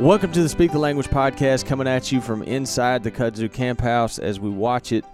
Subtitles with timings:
[0.00, 3.80] Welcome to the Speak the Language podcast, coming at you from inside the Kudzu Camp
[3.80, 5.04] House as we watch it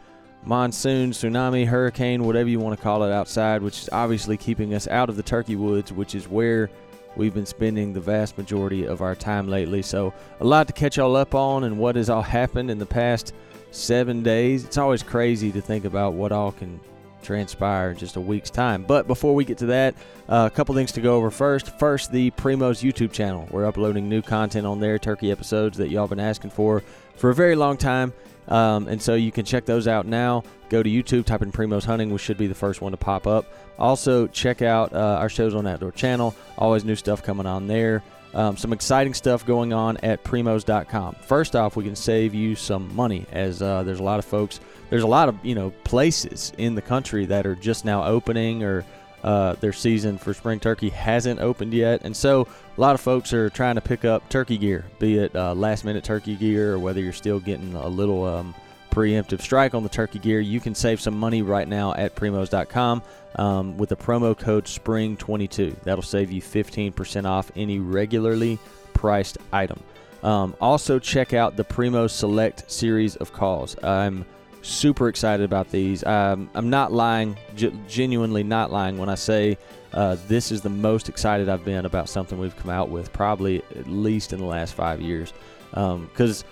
[0.44, 4.86] monsoon, tsunami, hurricane, whatever you want to call it outside, which is obviously keeping us
[4.86, 6.70] out of the turkey woods, which is where
[7.16, 9.82] we've been spending the vast majority of our time lately.
[9.82, 12.86] So, a lot to catch y'all up on and what has all happened in the
[12.86, 13.34] past
[13.72, 14.64] seven days.
[14.64, 16.80] It's always crazy to think about what all can
[17.22, 18.84] transpire in just a week's time.
[18.84, 19.94] But before we get to that,
[20.28, 21.78] uh, a couple things to go over first.
[21.78, 23.48] First, the Primos YouTube channel.
[23.50, 26.82] We're uploading new content on there, turkey episodes that y'all been asking for
[27.16, 28.12] for a very long time.
[28.48, 30.42] Um, and so you can check those out now.
[30.70, 32.10] Go to YouTube, type in Primos Hunting.
[32.10, 33.46] We should be the first one to pop up.
[33.78, 36.34] Also, check out uh, our shows on Outdoor Channel.
[36.56, 38.02] Always new stuff coming on there.
[38.34, 41.16] Um, some exciting stuff going on at primos.com.
[41.22, 44.60] First off, we can save you some money as uh, there's a lot of folks,
[44.90, 48.62] there's a lot of you know places in the country that are just now opening
[48.62, 48.84] or
[49.22, 53.32] uh, their season for spring turkey hasn't opened yet, and so a lot of folks
[53.32, 56.78] are trying to pick up turkey gear, be it uh, last minute turkey gear or
[56.78, 58.24] whether you're still getting a little.
[58.24, 58.54] Um,
[58.90, 63.02] preemptive strike on the turkey gear, you can save some money right now at primos.com
[63.36, 65.82] um, with the promo code SPRING22.
[65.82, 68.58] That'll save you 15% off any regularly
[68.94, 69.80] priced item.
[70.22, 73.76] Um, also, check out the primo Select series of calls.
[73.84, 74.24] I'm
[74.62, 76.04] super excited about these.
[76.04, 79.58] Um, I'm not lying, g- genuinely not lying when I say
[79.92, 83.62] uh, this is the most excited I've been about something we've come out with, probably
[83.76, 85.32] at least in the last five years.
[85.70, 86.48] Because um,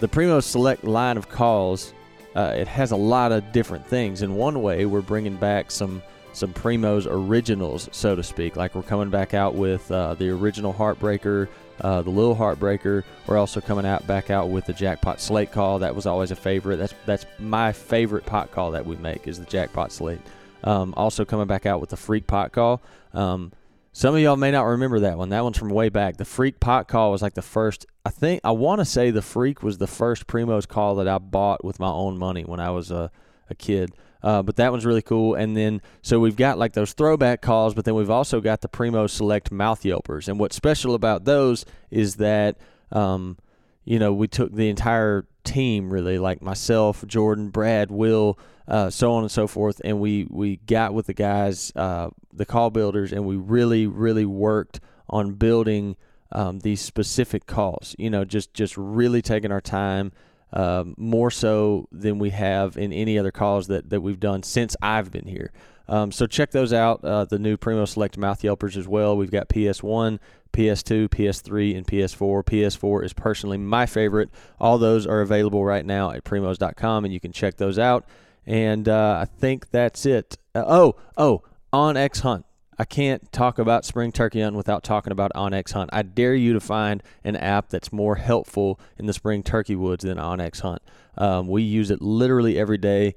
[0.00, 1.92] the Primo Select line of calls,
[2.34, 4.22] uh, it has a lot of different things.
[4.22, 8.54] In one way, we're bringing back some some Primo's originals, so to speak.
[8.54, 11.48] Like we're coming back out with uh, the original Heartbreaker,
[11.80, 13.04] uh, the Little Heartbreaker.
[13.26, 15.78] We're also coming out back out with the Jackpot Slate call.
[15.80, 16.76] That was always a favorite.
[16.76, 20.20] That's that's my favorite pot call that we make is the Jackpot Slate.
[20.64, 22.82] Um, also coming back out with the Freak Pot call.
[23.14, 23.52] Um,
[23.92, 25.30] some of y'all may not remember that one.
[25.30, 26.16] That one's from way back.
[26.16, 27.86] The Freak pot call was like the first.
[28.04, 31.18] I think I want to say the Freak was the first Primos call that I
[31.18, 33.10] bought with my own money when I was a,
[33.48, 33.92] a kid.
[34.22, 35.34] Uh, but that one's really cool.
[35.34, 38.68] And then so we've got like those throwback calls, but then we've also got the
[38.68, 40.28] Primo Select mouth yelpers.
[40.28, 42.58] And what's special about those is that
[42.92, 43.38] um,
[43.84, 48.38] you know we took the entire team really, like myself, Jordan, Brad, Will,
[48.68, 49.80] uh, so on and so forth.
[49.84, 54.24] And we we got with the guys, uh, the call builders, and we really really
[54.24, 55.96] worked on building
[56.32, 57.96] um, these specific calls.
[57.98, 60.12] You know, just just really taking our time.
[60.52, 64.74] Um, more so than we have in any other calls that, that we've done since
[64.82, 65.52] I've been here.
[65.90, 67.04] Um, so check those out.
[67.04, 69.16] Uh, the new Primo Select Mouth Yelpers as well.
[69.16, 70.20] We've got PS1,
[70.52, 72.44] PS2, PS3, and PS4.
[72.44, 74.30] PS4 is personally my favorite.
[74.60, 78.04] All those are available right now at primos.com, and you can check those out.
[78.46, 80.38] And uh, I think that's it.
[80.54, 82.44] Uh, oh, oh, X Hunt.
[82.80, 85.90] I can't talk about spring turkey hunt without talking about onX Hunt.
[85.92, 90.02] I dare you to find an app that's more helpful in the spring turkey woods
[90.02, 90.80] than onX Hunt.
[91.18, 93.16] Um, we use it literally every day,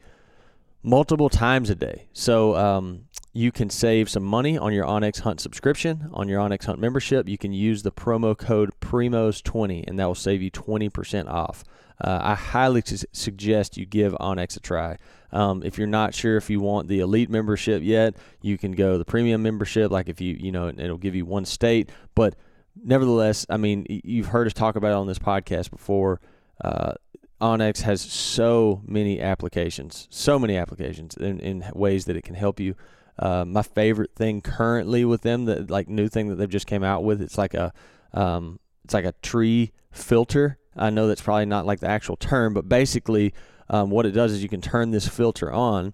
[0.84, 2.10] multiple times a day.
[2.12, 6.66] So um, you can save some money on your onX Hunt subscription, on your onX
[6.66, 7.30] Hunt membership.
[7.30, 11.64] You can use the promo code PRIMOS20, and that will save you 20% off.
[12.02, 14.98] Uh, I highly su- suggest you give onX a try.
[15.32, 18.98] Um, if you're not sure if you want the elite membership yet, you can go
[18.98, 19.92] the premium membership.
[19.92, 21.90] Like if you, you know, it'll give you one state.
[22.14, 22.36] But
[22.84, 26.22] nevertheless, I mean, you've heard us talk about it on this podcast before.
[26.64, 26.94] Uh,
[27.42, 32.60] onX has so many applications, so many applications in, in ways that it can help
[32.60, 32.76] you.
[33.20, 36.84] Uh, my favorite thing currently with them, that like new thing that they've just came
[36.84, 37.74] out with, it's like a,
[38.14, 40.58] um, it's like a tree filter.
[40.76, 43.34] I know that's probably not like the actual term, but basically
[43.70, 45.94] um, what it does is you can turn this filter on,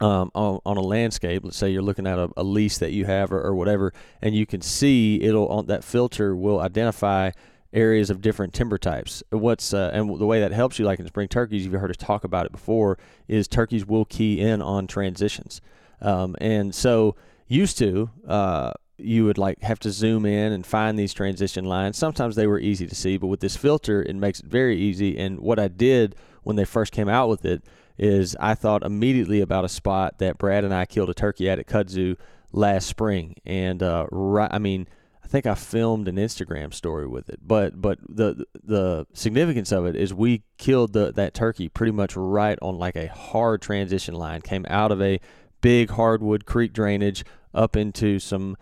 [0.00, 1.44] um, on, on, a landscape.
[1.44, 3.92] Let's say you're looking at a, a lease that you have or, or, whatever,
[4.22, 7.32] and you can see it'll on that filter will identify
[7.72, 9.22] areas of different timber types.
[9.30, 11.96] What's uh, and the way that helps you, like in spring turkeys, you've heard us
[11.96, 12.98] talk about it before,
[13.28, 15.60] is turkeys will key in on transitions,
[16.00, 17.16] um, and so
[17.46, 18.10] used to.
[18.26, 21.96] Uh, you would like have to zoom in and find these transition lines.
[21.96, 25.18] Sometimes they were easy to see, but with this filter, it makes it very easy.
[25.18, 27.64] And what I did when they first came out with it
[27.98, 31.58] is I thought immediately about a spot that Brad and I killed a turkey at
[31.58, 32.16] at Kudzu
[32.52, 34.88] last spring, and uh, right, I mean,
[35.22, 37.40] I think I filmed an Instagram story with it.
[37.46, 42.16] But but the the significance of it is we killed the that turkey pretty much
[42.16, 44.40] right on like a hard transition line.
[44.40, 45.20] Came out of a
[45.60, 48.56] big hardwood creek drainage up into some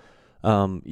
[0.44, 0.82] um,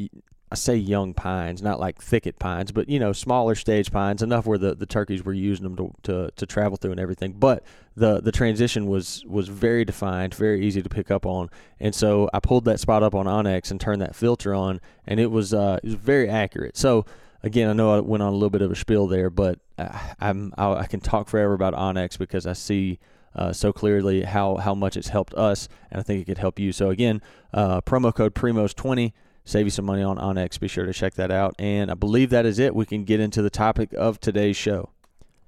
[0.50, 4.46] I say young pines, not like thicket pines, but you know smaller stage pines, enough
[4.46, 7.32] where the, the turkeys were using them to, to, to travel through and everything.
[7.32, 7.64] But
[7.96, 11.48] the the transition was was very defined, very easy to pick up on,
[11.80, 15.18] and so I pulled that spot up on onX and turned that filter on, and
[15.18, 16.76] it was uh, it was very accurate.
[16.76, 17.06] So
[17.42, 20.14] again, I know I went on a little bit of a spiel there, but I,
[20.20, 23.00] I'm I, I can talk forever about onX because I see
[23.34, 26.60] uh, so clearly how how much it's helped us, and I think it could help
[26.60, 26.70] you.
[26.70, 27.20] So again,
[27.52, 29.12] uh, promo code Primos twenty
[29.46, 30.60] save you some money on onX.
[30.60, 31.54] Be sure to check that out.
[31.58, 32.74] And I believe that is it.
[32.74, 34.90] We can get into the topic of today's show.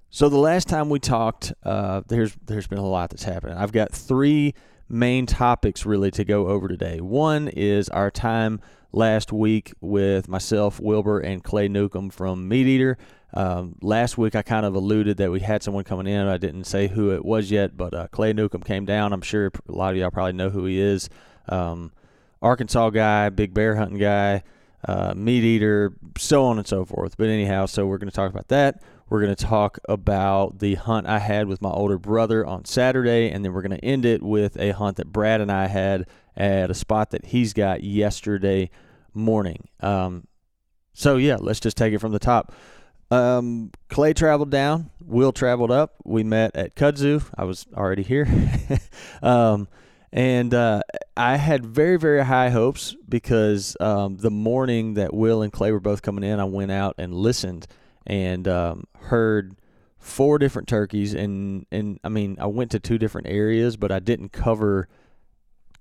[0.08, 3.58] So the last time we talked, uh, there's there's been a lot that's happened.
[3.58, 4.54] I've got three
[4.88, 7.00] main topics really to go over today.
[7.02, 12.96] One is our time last week with myself, Wilbur, and Clay Newcomb from Meat Eater.
[13.34, 16.26] Um, last week, I kind of alluded that we had someone coming in.
[16.26, 19.12] I didn't say who it was yet, but uh, Clay Newcomb came down.
[19.12, 21.10] I'm sure a lot of y'all probably know who he is.
[21.50, 21.92] Um,
[22.42, 24.42] Arkansas guy, big bear hunting guy,
[24.86, 27.16] uh, meat eater, so on and so forth.
[27.16, 28.82] But anyhow, so we're going to talk about that.
[29.08, 33.30] We're going to talk about the hunt I had with my older brother on Saturday,
[33.30, 36.06] and then we're going to end it with a hunt that Brad and I had
[36.36, 38.70] at a spot that he's got yesterday
[39.14, 39.68] morning.
[39.80, 40.26] Um,
[40.92, 42.52] so yeah, let's just take it from the top.
[43.10, 44.90] Um, Clay traveled down.
[45.00, 45.94] Will traveled up.
[46.04, 47.24] We met at Kudzu.
[47.36, 48.28] I was already here.
[49.22, 49.68] um,
[50.12, 50.82] and uh,
[51.16, 55.80] I had very, very high hopes because um, the morning that Will and Clay were
[55.80, 57.66] both coming in, I went out and listened
[58.06, 59.56] and um, heard
[59.98, 61.14] four different turkeys.
[61.14, 64.88] And, and I mean, I went to two different areas, but I didn't cover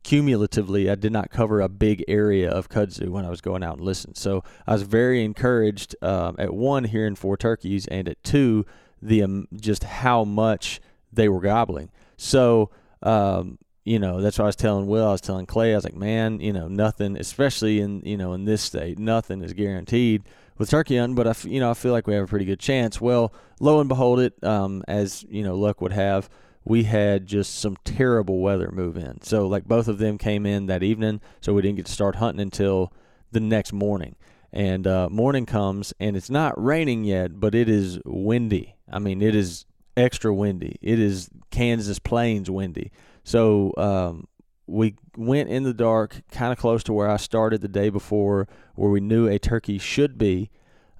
[0.07, 3.77] cumulatively, I did not cover a big area of kudzu when I was going out
[3.77, 4.15] and listening.
[4.15, 8.65] So I was very encouraged um, at one hearing four turkeys, and at two
[9.01, 10.79] the um, just how much
[11.11, 11.89] they were gobbling.
[12.15, 12.69] So
[13.03, 15.07] um, you know, that's what I was telling Will.
[15.07, 15.71] I was telling Clay.
[15.71, 19.41] I was like, man, you know, nothing, especially in you know in this state, nothing
[19.41, 20.23] is guaranteed
[20.57, 21.15] with turkey hunting.
[21.15, 22.99] But I, you know, I feel like we have a pretty good chance.
[22.99, 26.29] Well, lo and behold, it um, as you know, luck would have,
[26.65, 29.21] we had just some terrible weather move in.
[29.21, 32.17] So like both of them came in that evening, so we didn't get to start
[32.17, 32.91] hunting until
[33.31, 34.17] the next morning.
[34.51, 38.75] And uh, morning comes, and it's not raining yet, but it is windy.
[38.91, 39.65] I mean, it is
[39.97, 40.77] extra windy.
[40.81, 42.91] It is Kansas Plains windy.
[43.23, 44.27] So um,
[44.67, 48.47] we went in the dark, kind of close to where I started the day before,
[48.75, 50.49] where we knew a turkey should be.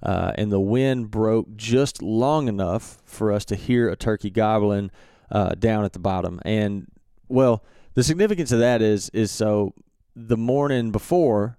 [0.02, 4.90] Uh, and the wind broke just long enough for us to hear a turkey gobbling
[5.30, 6.40] uh, down at the bottom.
[6.44, 6.86] And
[7.28, 9.74] well, the significance of that is is so
[10.14, 11.57] the morning before,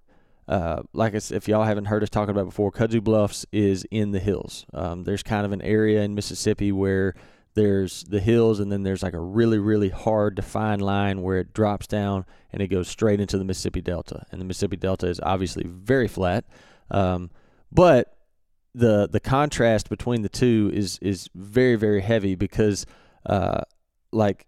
[0.49, 3.85] uh, like I, said, if y'all haven't heard us talking about before, Kudzu Bluffs is
[3.91, 4.65] in the hills.
[4.73, 7.13] Um, there's kind of an area in Mississippi where
[7.53, 11.51] there's the hills and then there's like a really really hard defined line where it
[11.51, 12.23] drops down
[12.53, 16.07] and it goes straight into the mississippi delta and the mississippi delta is obviously very
[16.07, 16.45] flat
[16.91, 17.29] um,
[17.71, 18.15] but
[18.75, 22.85] the the contrast between the two is is very very heavy because
[23.25, 23.61] uh,
[24.11, 24.45] like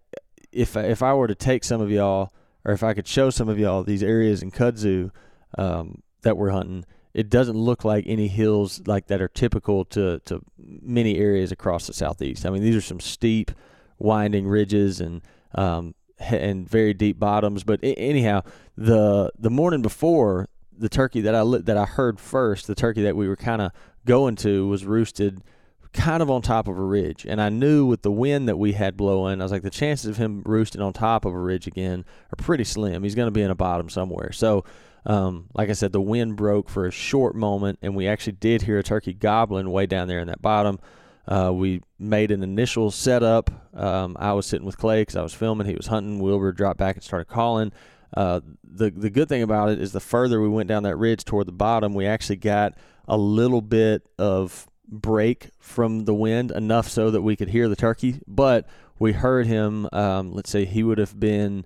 [0.52, 2.32] if if I were to take some of y'all
[2.64, 5.10] or if I could show some of y'all these areas in kudzu
[5.58, 10.20] um, that we're hunting it doesn't look like any hills like that are typical to,
[10.26, 12.46] to many areas across the southeast.
[12.46, 13.52] I mean, these are some steep,
[14.00, 15.22] winding ridges and
[15.56, 17.64] um, and very deep bottoms.
[17.64, 18.44] But anyhow,
[18.78, 23.16] the the morning before, the turkey that I that I heard first, the turkey that
[23.16, 23.72] we were kind of
[24.06, 25.42] going to was roosted
[25.94, 27.26] kind of on top of a ridge.
[27.28, 30.10] And I knew with the wind that we had blowing, I was like, the chances
[30.10, 33.04] of him roosting on top of a ridge again are pretty slim.
[33.04, 34.32] He's going to be in a bottom somewhere.
[34.32, 34.64] So
[35.06, 38.64] um, like I said, the wind broke for a short moment, and we actually did
[38.64, 40.80] hear a turkey gobbling way down there in that bottom.
[41.28, 43.50] Uh, we made an initial setup.
[43.76, 45.68] Um, I was sitting with Clay because I was filming.
[45.68, 46.20] He was hunting.
[46.20, 47.72] Wilbur dropped back and started calling.
[48.16, 51.24] Uh, the the good thing about it is the further we went down that ridge
[51.24, 52.74] toward the bottom, we actually got
[53.08, 57.76] a little bit of break from the wind, enough so that we could hear the
[57.76, 58.20] turkey.
[58.28, 58.68] But
[59.00, 59.88] we heard him.
[59.94, 61.66] Um, let's say he would have been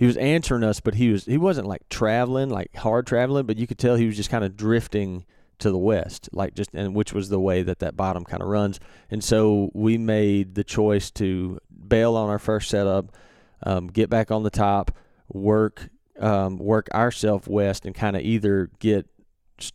[0.00, 3.58] he was answering us, but he was he wasn't like traveling, like hard traveling, but
[3.58, 5.26] you could tell he was just kind of drifting
[5.58, 8.48] to the west, like just and which was the way that that bottom kind of
[8.48, 8.80] runs.
[9.10, 13.14] And so we made the choice to bail on our first setup,
[13.62, 14.90] um, get back on the top,
[15.28, 19.06] work um, work ourselves west, and kind of either get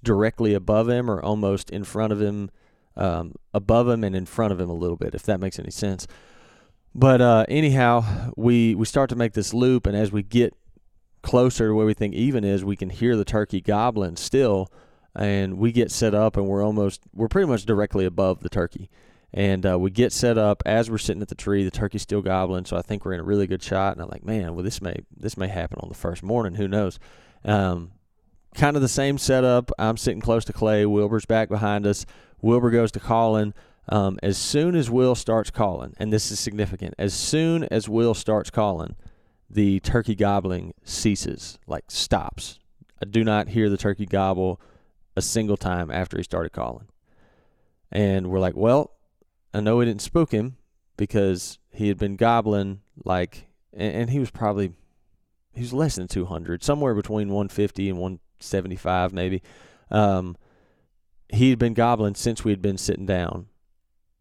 [0.04, 2.50] directly above him or almost in front of him,
[2.98, 5.70] um, above him and in front of him a little bit, if that makes any
[5.70, 6.08] sense.
[6.98, 10.54] But uh, anyhow, we we start to make this loop, and as we get
[11.22, 14.72] closer to where we think even is, we can hear the turkey gobbling still,
[15.14, 18.90] and we get set up, and we're almost we're pretty much directly above the turkey,
[19.34, 21.66] and uh, we get set up as we're sitting at the tree.
[21.66, 23.92] The turkey's still gobbling, so I think we're in a really good shot.
[23.92, 26.56] And I'm like, man, well this may this may happen on the first morning.
[26.56, 26.98] Who knows?
[27.44, 27.92] Um,
[28.56, 29.70] kind of the same setup.
[29.78, 30.86] I'm sitting close to Clay.
[30.86, 32.06] Wilbur's back behind us.
[32.42, 33.54] Wilbur goes to calling.
[33.88, 38.14] Um, as soon as Will starts calling, and this is significant, as soon as Will
[38.14, 38.96] starts calling,
[39.50, 42.60] the turkey gobbling ceases, like stops.
[43.02, 44.60] I do not hear the turkey gobble
[45.16, 46.88] a single time after he started calling.
[47.92, 48.92] And we're like, well,
[49.54, 50.58] I know we didn't spook him
[50.98, 54.74] because he had been gobbling like, and, and he was probably,
[55.54, 59.42] he was less than 200, somewhere between 150 and 175 maybe.
[59.92, 60.36] Um,
[61.30, 63.48] he had been gobbling since we had been sitting down.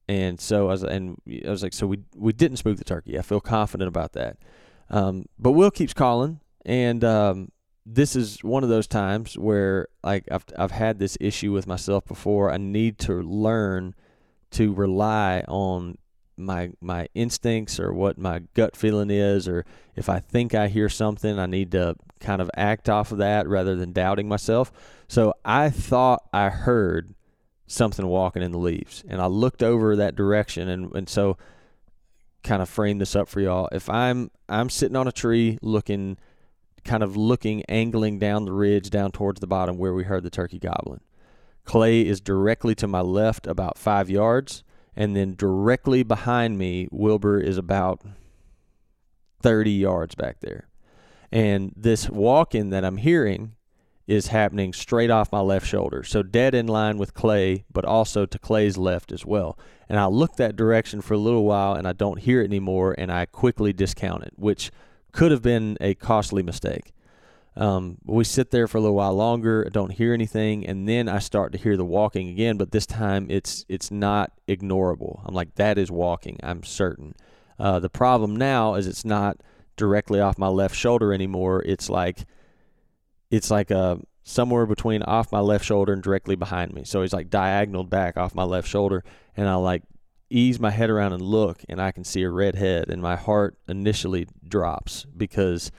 [0.09, 3.19] And so I was, and I was like, so we we didn't spook the turkey.
[3.19, 4.37] I feel confident about that.
[4.91, 7.53] Um, but Will keeps calling, and um,
[7.87, 12.05] this is one of those times where like I've I've had this issue with myself
[12.05, 12.51] before.
[12.51, 13.95] I need to learn
[14.53, 15.99] to rely on
[16.37, 20.89] my my instincts or what my gut feeling is or if I think I hear
[20.89, 24.73] something I need to kind of act off of that rather than doubting myself.
[25.09, 27.15] So I thought I heard
[27.67, 31.39] something walking in the leaves and I looked over that direction and and so
[32.43, 33.69] kind of frame this up for y'all.
[33.73, 36.19] If I'm I'm sitting on a tree looking
[36.85, 40.31] kind of looking, angling down the ridge down towards the bottom where we heard the
[40.31, 41.01] turkey gobbling.
[41.65, 44.63] Clay is directly to my left, about five yards,
[44.95, 48.03] and then directly behind me, Wilbur is about
[49.41, 50.69] 30 yards back there.
[51.33, 53.57] And this walking that I'm hearing
[54.07, 56.03] is happening straight off my left shoulder.
[56.03, 59.59] So dead in line with Clay, but also to Clay's left as well.
[59.89, 62.95] And I look that direction for a little while and I don't hear it anymore
[62.97, 64.71] and I quickly discount it, which
[65.13, 66.93] could have been a costly mistake.
[67.57, 71.21] Um, we sit there for a little while longer, don't hear anything, and then I
[71.21, 72.57] start to hear the walking again.
[72.57, 75.23] But this time, it's it's not ignorable.
[75.25, 76.41] I'm like, that is walking.
[76.43, 77.15] I'm certain.
[77.57, 79.37] Uh, the problem now is it's not
[79.77, 81.63] directly off my left shoulder anymore.
[81.65, 82.25] It's like
[83.31, 86.83] it's like a uh, somewhere between off my left shoulder and directly behind me.
[86.85, 89.05] So he's like diagonal back off my left shoulder,
[89.37, 89.83] and I like
[90.31, 93.17] ease my head around and look, and I can see a red head, and my
[93.17, 95.71] heart initially drops because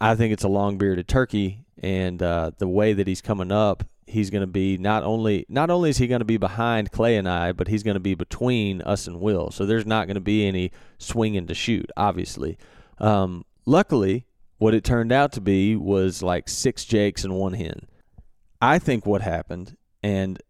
[0.00, 3.84] I think it's a long bearded turkey, and uh, the way that he's coming up,
[4.06, 7.16] he's going to be not only not only is he going to be behind Clay
[7.16, 9.50] and I, but he's going to be between us and Will.
[9.50, 12.56] So there's not going to be any swinging to shoot, obviously.
[12.98, 14.26] Um, luckily,
[14.58, 17.86] what it turned out to be was like six jakes and one hen.
[18.60, 20.40] I think what happened, and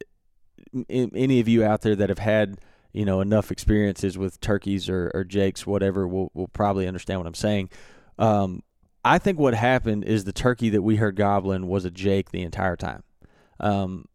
[0.88, 2.60] any of you out there that have had
[2.92, 7.26] you know enough experiences with turkeys or, or jakes, whatever, will will probably understand what
[7.26, 7.70] I'm saying.
[8.18, 8.62] Um,
[9.04, 12.42] I think what happened is the turkey that we heard gobbling was a jake the
[12.42, 13.04] entire time.
[13.60, 14.06] Um,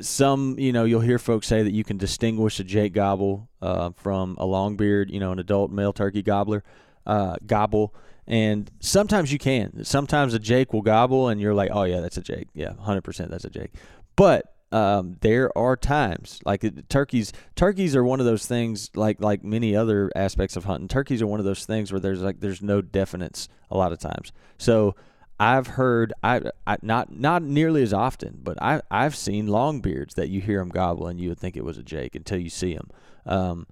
[0.00, 3.90] some, you know, you'll hear folks say that you can distinguish a jake gobble uh,
[3.90, 6.64] from a longbeard, you know, an adult male turkey gobbler
[7.06, 7.94] uh, gobble.
[8.26, 9.84] And sometimes you can.
[9.84, 12.48] Sometimes a jake will gobble, and you're like, "Oh yeah, that's a jake.
[12.54, 13.72] Yeah, hundred percent, that's a jake."
[14.16, 17.32] But um, there are times like turkeys.
[17.56, 20.88] Turkeys are one of those things, like like many other aspects of hunting.
[20.88, 23.98] Turkeys are one of those things where there's like there's no definites a lot of
[23.98, 24.32] times.
[24.56, 24.94] So
[25.38, 30.28] I've heard I, I not not nearly as often, but I I've seen longbeards that
[30.28, 32.74] you hear them gobble and you would think it was a jake until you see
[32.74, 32.88] them.
[33.26, 33.66] Um,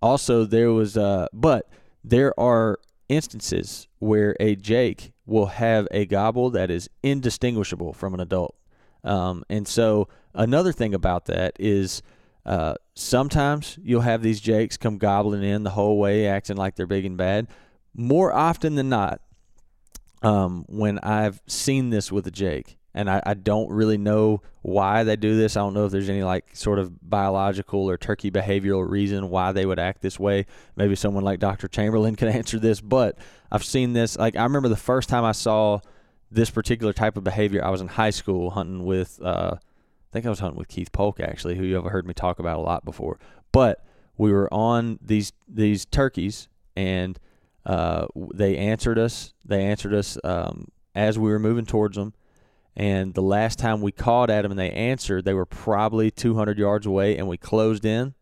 [0.00, 1.68] also, there was uh, but
[2.04, 8.20] there are instances where a jake will have a gobble that is indistinguishable from an
[8.20, 8.56] adult.
[9.04, 12.02] Um, and so Another thing about that is
[12.44, 16.86] uh, sometimes you'll have these jakes come gobbling in the whole way, acting like they're
[16.86, 17.48] big and bad.
[17.94, 19.22] More often than not,
[20.22, 25.04] um, when I've seen this with a jake, and I, I, don't really know why
[25.04, 25.56] they do this.
[25.56, 29.52] I don't know if there's any like sort of biological or turkey behavioral reason why
[29.52, 30.46] they would act this way.
[30.74, 31.68] Maybe someone like Dr.
[31.68, 33.18] Chamberlain could answer this, but
[33.52, 34.16] I've seen this.
[34.16, 35.80] Like I remember the first time I saw
[36.30, 39.56] this particular type of behavior, I was in high school hunting with uh,
[40.16, 42.58] think I was hunting with Keith Polk actually, who you have heard me talk about
[42.58, 43.18] a lot before.
[43.52, 43.84] But
[44.16, 47.18] we were on these these turkeys, and
[47.64, 49.34] uh, they answered us.
[49.44, 52.14] They answered us um, as we were moving towards them.
[52.76, 56.58] And the last time we called at them and they answered, they were probably 200
[56.58, 58.14] yards away, and we closed in.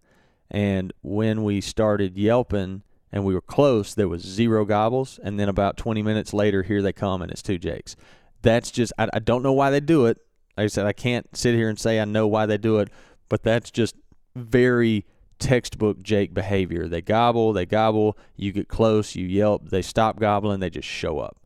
[0.50, 5.18] And when we started yelping and we were close, there was zero gobbles.
[5.23, 7.96] And then about 20 minutes later, here they come, and it's two jakes.
[8.42, 10.18] That's just I, I don't know why they do it.
[10.56, 12.90] Like I said, I can't sit here and say I know why they do it,
[13.28, 13.96] but that's just
[14.37, 15.04] very
[15.40, 16.87] textbook Jake behavior.
[16.87, 21.18] They gobble, they gobble, you get close, you yelp, they stop gobbling, they just show
[21.18, 21.38] up.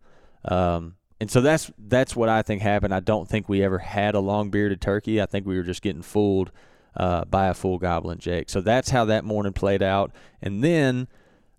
[0.45, 2.95] Um, and so that's that's what I think happened.
[2.95, 5.21] I don't think we ever had a long bearded turkey.
[5.21, 6.53] I think we were just getting fooled
[6.97, 8.49] uh, by a full goblin Jake.
[8.51, 10.13] So that's how that morning played out.
[10.41, 11.09] And then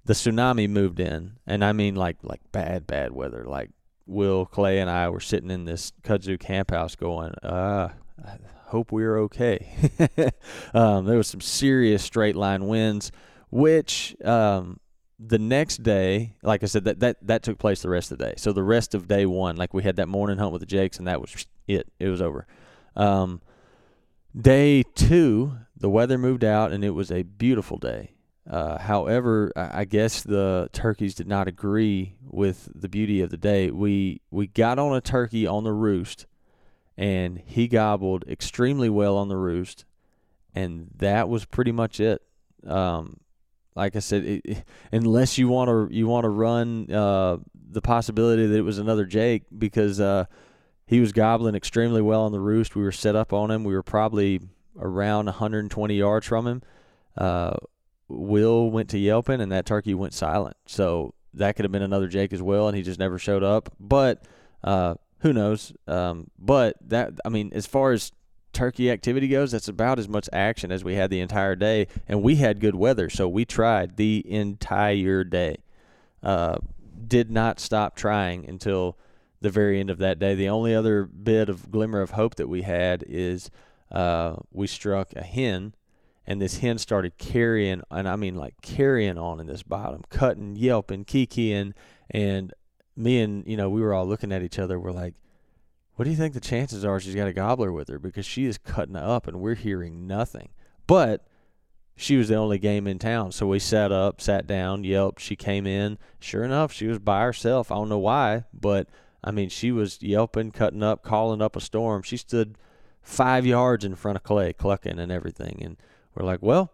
[0.06, 3.72] the tsunami moved in, and I mean like like bad bad weather, like
[4.06, 7.90] Will Clay and I were sitting in this kudzu camp house going, uh,
[8.26, 9.72] I hope we're okay.
[10.74, 13.12] um, there was some serious straight line winds,
[13.52, 14.80] which um,
[15.20, 18.26] the next day, like I said, that, that that took place the rest of the
[18.26, 18.34] day.
[18.38, 20.98] So the rest of day one, like we had that morning hunt with the Jakes,
[20.98, 21.88] and that was it.
[22.00, 22.48] It was over.
[22.96, 23.42] Um,
[24.40, 28.14] Day two, the weather moved out and it was a beautiful day.
[28.48, 33.70] Uh, however, I guess the turkeys did not agree with the beauty of the day.
[33.70, 36.26] We we got on a turkey on the roost,
[36.98, 39.86] and he gobbled extremely well on the roost,
[40.56, 42.24] and that was pretty much it.
[42.66, 43.20] Um,
[43.76, 47.38] like I said, it, unless you want to you want to run uh,
[47.72, 50.26] the possibility that it was another Jake because uh,
[50.86, 52.76] he was gobbling extremely well on the roost.
[52.76, 53.64] We were set up on him.
[53.64, 54.42] We were probably
[54.78, 56.62] around 120 yards from him.
[57.18, 57.58] Uh,
[58.08, 60.58] Will went to yelping, and that turkey went silent.
[60.66, 63.72] So that could have been another Jake as well, and he just never showed up.
[63.80, 64.26] But
[64.64, 65.74] uh, who knows?
[65.88, 68.12] Um, but that I mean, as far as
[68.54, 72.22] turkey activity goes, that's about as much action as we had the entire day, and
[72.22, 75.58] we had good weather, so we tried the entire day.
[76.22, 76.58] Uh,
[77.08, 78.98] did not stop trying until
[79.42, 80.36] the very end of that day.
[80.36, 83.50] The only other bit of glimmer of hope that we had is
[83.92, 85.74] uh, we struck a hen
[86.30, 90.56] and this hen started carrying, and I mean like carrying on in this bottom, cutting,
[90.56, 91.74] yelping, kikiing,
[92.12, 92.54] and
[92.96, 94.80] me and you know we were all looking at each other.
[94.80, 95.16] We're like,
[96.00, 98.46] what do you think the chances are she's got a gobbler with her because she
[98.46, 100.48] is cutting up and we're hearing nothing.
[100.88, 101.28] But
[101.98, 105.20] she was the only game in town, so we sat up, sat down, yelped.
[105.20, 105.98] She came in.
[106.18, 107.70] Sure enough, she was by herself.
[107.70, 108.88] I don't know why, but
[109.22, 112.02] I mean she was yelping, cutting up, calling up a storm.
[112.04, 112.58] She stood
[113.02, 115.76] five yards in front of Clay, clucking and everything, and
[116.16, 116.72] we're like, well,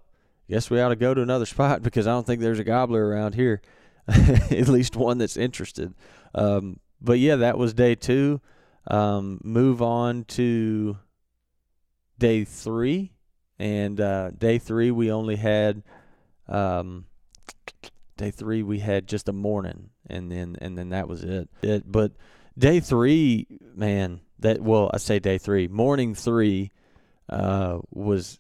[0.48, 3.08] guess we ought to go to another spot because I don't think there's a gobbler
[3.08, 3.64] around here,
[4.08, 5.96] at least one that's interested.
[6.36, 8.40] Um, but yeah, that was day two.
[8.88, 10.98] Um, move on to
[12.20, 13.14] day three,
[13.58, 15.84] and uh, day three we only had.
[16.48, 17.06] Um,
[18.18, 21.50] day three we had just a morning, and then and then that was it.
[21.62, 22.12] It, but
[22.58, 26.72] day three, man, that well, I say day three, morning three,
[27.30, 28.40] uh, was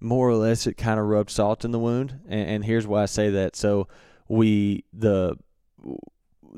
[0.00, 2.20] more or less it kind of rubbed salt in the wound.
[2.28, 3.56] And, and here's why I say that.
[3.56, 3.88] So
[4.28, 5.36] we the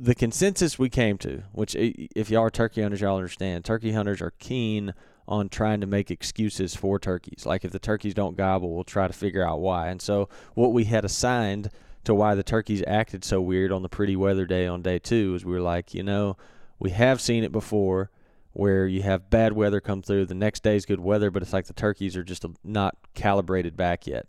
[0.00, 3.64] the consensus we came to, which if y'all are turkey hunters, y'all understand.
[3.64, 4.94] Turkey hunters are keen
[5.26, 7.44] on trying to make excuses for turkeys.
[7.44, 9.88] Like if the turkeys don't gobble, we'll try to figure out why.
[9.88, 11.70] And so what we had assigned
[12.04, 15.34] to why the turkeys acted so weird on the pretty weather day on day two
[15.34, 16.36] is we were like, you know,
[16.78, 18.10] we have seen it before
[18.52, 20.26] where you have bad weather come through.
[20.26, 24.06] The next day's good weather, but it's like the turkeys are just not calibrated back
[24.06, 24.26] yet.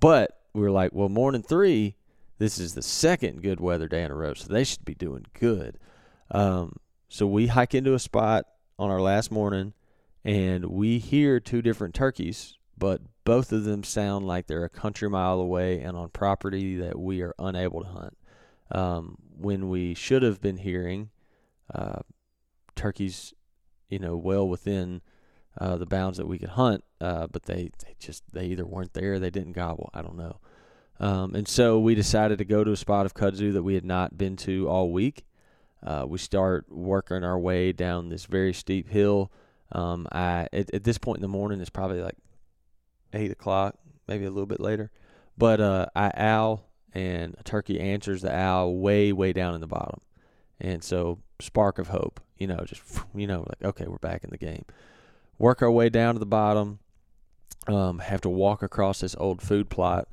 [0.00, 1.94] But we were like, well, morning three,
[2.40, 5.26] this is the second good weather day in a row, so they should be doing
[5.38, 5.78] good.
[6.30, 6.76] Um,
[7.08, 8.46] so we hike into a spot
[8.78, 9.74] on our last morning,
[10.24, 15.08] and we hear two different turkeys, but both of them sound like they're a country
[15.08, 18.16] mile away and on property that we are unable to hunt.
[18.72, 21.10] Um, when we should have been hearing
[21.74, 22.00] uh,
[22.74, 23.34] turkeys
[23.90, 25.02] you know, well within
[25.60, 28.94] uh, the bounds that we could hunt, uh, but they, they just they either weren't
[28.94, 29.90] there, they didn't gobble.
[29.92, 30.38] I don't know.
[31.00, 33.84] Um, and so we decided to go to a spot of kudzu that we had
[33.84, 35.24] not been to all week.
[35.82, 39.32] Uh, we start working our way down this very steep hill.
[39.72, 42.18] Um, I at, at, this point in the morning, it's probably like
[43.14, 44.90] eight o'clock, maybe a little bit later.
[45.38, 49.66] But uh, I owl and a turkey answers the owl way way down in the
[49.66, 50.00] bottom,
[50.60, 52.82] and so spark of hope you know, just
[53.14, 54.64] you know, like okay, we're back in the game.
[55.38, 56.80] Work our way down to the bottom.
[57.68, 60.08] Um, have to walk across this old food plot,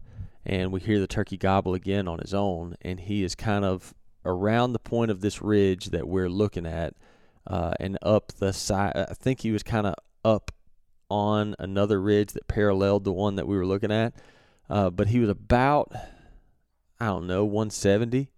[0.48, 3.94] and we hear the turkey gobble again on his own, and he is kind of
[4.26, 6.96] around the point of this ridge that we're looking at,
[7.46, 8.94] uh, and up the side.
[8.96, 10.52] I think he was kind of up
[11.10, 14.14] on another ridge that paralleled the one that we were looking at,
[14.70, 15.92] uh, but he was about
[17.00, 18.32] I don't know 170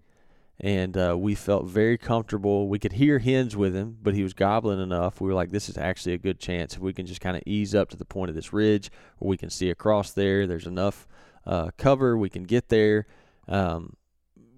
[0.60, 2.68] and uh, we felt very comfortable.
[2.68, 5.22] We could hear hens with him, but he was gobbling enough.
[5.22, 7.44] We were like, this is actually a good chance if we can just kind of
[7.46, 10.46] ease up to the point of this ridge where we can see across there.
[10.46, 11.08] There's enough
[11.46, 12.18] uh, cover.
[12.18, 13.06] We can get there.
[13.48, 13.96] Um,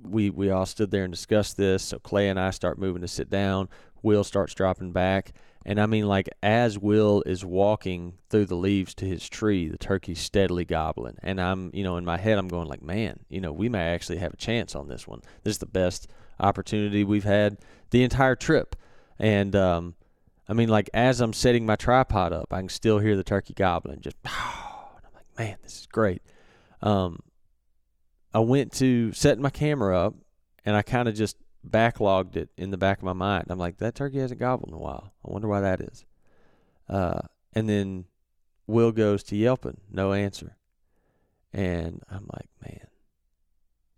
[0.04, 1.84] we we all stood there and discussed this.
[1.84, 3.70] So Clay and I start moving to sit down.
[4.04, 5.34] Will starts dropping back,
[5.66, 9.78] and I mean, like, as Will is walking through the leaves to his tree, the
[9.78, 11.18] turkey's steadily gobbling.
[11.22, 13.94] And I'm, you know, in my head, I'm going, like, man, you know, we may
[13.94, 15.22] actually have a chance on this one.
[15.44, 16.08] This is the best
[16.40, 17.60] opportunity we've had
[17.92, 18.76] the entire trip.
[19.20, 19.96] And, um,
[20.50, 23.54] I mean, like, as I'm setting my tripod up, I can still hear the turkey
[23.54, 24.02] gobbling.
[24.02, 26.24] Just, oh, and I'm like, man, this is great.
[26.82, 27.20] Um,
[28.34, 30.16] I went to setting my camera up,
[30.66, 33.46] and I kind of just backlogged it in the back of my mind.
[33.50, 35.14] I'm like, that turkey hasn't gobbled in a while.
[35.26, 36.06] I wonder why that is.
[36.90, 37.22] Uh,
[37.54, 38.06] and then
[38.68, 40.58] Will goes to yelping, no answer.
[41.54, 42.88] And I'm like, man,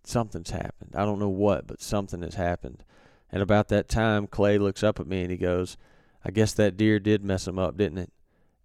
[0.03, 0.91] something's happened.
[0.95, 2.83] I don't know what, but something has happened.
[3.31, 5.77] And about that time, Clay looks up at me and he goes,
[6.25, 8.11] I guess that deer did mess him up, didn't it?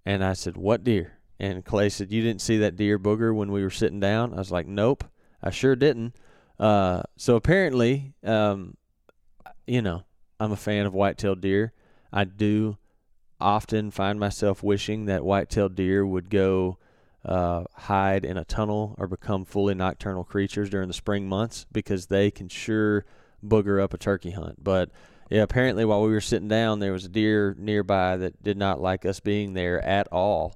[0.04, 1.17] And I said, What deer?
[1.40, 4.35] And Clay said, You didn't see that deer booger when we were sitting down?
[4.35, 5.05] I was like, Nope,
[5.42, 6.16] I sure didn't.
[6.59, 8.77] Uh, so apparently, um,
[9.66, 10.03] you know,
[10.40, 11.72] I'm a fan of white-tailed deer.
[12.12, 12.79] I do
[13.40, 16.79] often find myself wishing that white-tailed deer would go
[17.24, 22.07] uh, hide in a tunnel or become fully nocturnal creatures during the spring months because
[22.07, 23.05] they can sure
[23.44, 24.62] booger up a turkey hunt.
[24.62, 24.90] But
[25.31, 28.81] yeah, apparently while we were sitting down, there was a deer nearby that did not
[28.81, 30.55] like us being there at all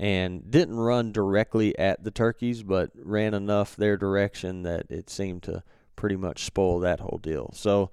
[0.00, 5.42] and didn't run directly at the turkeys, but ran enough their direction that it seemed
[5.42, 5.62] to
[5.94, 7.52] pretty much spoil that whole deal.
[7.54, 7.90] So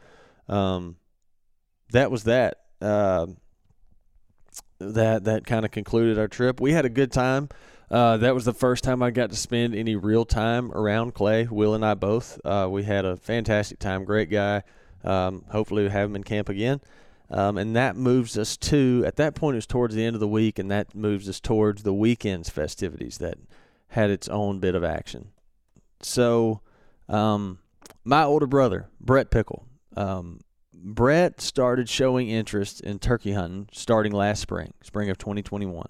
[0.48, 0.96] um,
[1.92, 2.62] that was that.
[2.82, 3.28] Uh,
[4.80, 6.62] that that kind of concluded our trip.
[6.62, 7.50] We had a good time.
[7.90, 11.48] Uh, that was the first time I got to spend any real time around Clay.
[11.50, 12.40] Will and I both.
[12.46, 14.06] Uh, we had a fantastic time.
[14.06, 14.64] Great guy.
[15.04, 16.80] Um, hopefully, we have him in camp again.
[17.30, 20.20] Um, and that moves us to, at that point, it was towards the end of
[20.22, 23.38] the week, and that moves us towards the weekend's festivities that
[23.90, 25.30] had its own bit of action.
[26.02, 26.62] So,
[27.10, 27.60] um,
[28.06, 30.40] my older brother, Brett Pickle, um,
[30.74, 35.90] Brett started showing interest in turkey hunting starting last spring, spring of 2021.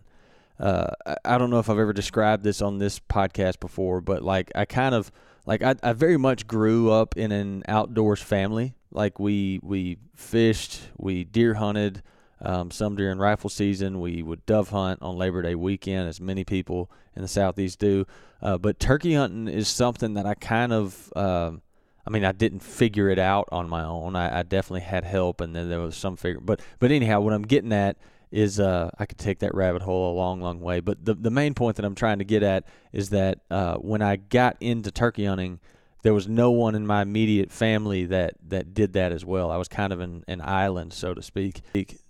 [0.60, 0.88] Uh,
[1.24, 4.66] I, don't know if I've ever described this on this podcast before, but like I
[4.66, 5.12] kind of
[5.48, 8.76] like I, I very much grew up in an outdoors family.
[8.92, 12.04] Like we we fished, we deer hunted,
[12.42, 14.00] um, some during rifle season.
[14.02, 18.06] We would dove hunt on Labor Day weekend, as many people in the southeast do.
[18.42, 21.62] Uh, but turkey hunting is something that I kind of um,
[22.06, 24.16] I mean, I didn't figure it out on my own.
[24.16, 26.40] I, I, definitely had help, and then there was some figure.
[26.40, 27.98] But but anyhow, what I'm getting at
[28.32, 30.80] is uh, I could take that rabbit hole a long, long way.
[30.80, 34.02] But the the main point that I'm trying to get at is that uh, when
[34.02, 35.60] I got into turkey hunting,
[36.04, 39.52] there was no one in my immediate family that that did that as well.
[39.52, 41.62] I was kind of an, an island, so to speak.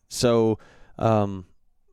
[0.09, 0.59] So
[0.97, 1.45] um,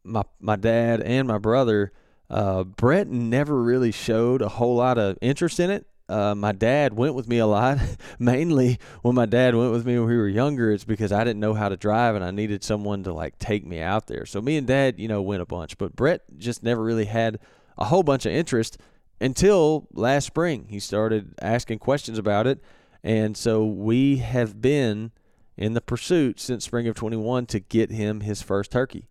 [0.02, 1.92] my my dad and my brother.
[2.30, 6.94] Uh, Brett never really showed a whole lot of interest in it uh, my dad
[6.94, 7.78] went with me a lot.
[8.18, 11.40] Mainly when my dad went with me when we were younger, it's because I didn't
[11.40, 14.26] know how to drive and I needed someone to like take me out there.
[14.26, 15.78] So me and dad, you know, went a bunch.
[15.78, 17.38] But Brett just never really had
[17.78, 18.78] a whole bunch of interest
[19.20, 20.66] until last spring.
[20.68, 22.60] He started asking questions about it.
[23.02, 25.12] And so we have been
[25.56, 29.08] in the pursuit since spring of 21 to get him his first turkey.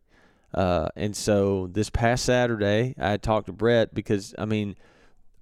[0.53, 4.75] Uh, and so this past Saturday, I talked to Brett because, I mean,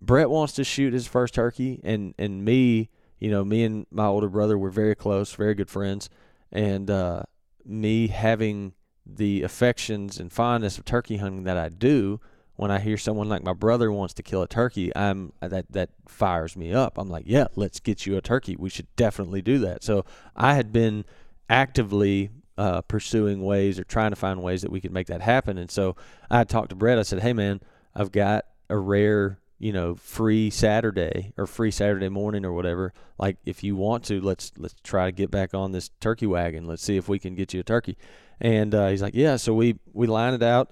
[0.01, 4.05] Brett wants to shoot his first turkey, and and me, you know, me and my
[4.05, 6.09] older brother were very close, very good friends,
[6.51, 7.23] and uh,
[7.63, 8.73] me having
[9.05, 12.19] the affections and fondness of turkey hunting that I do,
[12.55, 15.89] when I hear someone like my brother wants to kill a turkey, I'm that that
[16.07, 16.97] fires me up.
[16.97, 18.55] I'm like, yeah, let's get you a turkey.
[18.55, 19.83] We should definitely do that.
[19.83, 21.05] So I had been
[21.49, 25.57] actively uh, pursuing ways or trying to find ways that we could make that happen.
[25.57, 25.95] And so
[26.29, 26.99] I talked to Brett.
[26.99, 27.61] I said, hey man,
[27.95, 32.93] I've got a rare you know free Saturday or free Saturday morning or whatever.
[33.19, 36.65] Like if you want to, let's let's try to get back on this turkey wagon.
[36.65, 37.95] Let's see if we can get you a turkey.
[38.39, 39.35] And uh, he's like, yeah.
[39.35, 40.71] So we we line it out.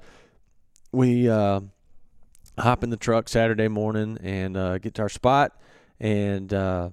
[0.91, 1.62] We uh,
[2.58, 5.62] hop in the truck Saturday morning and uh, get to our spot.
[5.99, 6.89] And uh,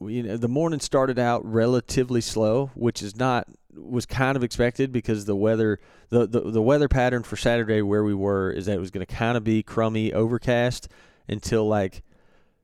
[0.00, 4.90] you know, the morning started out relatively slow, which is not was kind of expected
[4.90, 5.78] because the weather
[6.08, 9.04] the, the, the weather pattern for Saturday where we were is that it was going
[9.04, 10.88] to kind of be crummy overcast
[11.28, 12.02] until like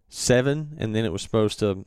[0.08, 1.84] 7 and then it was supposed to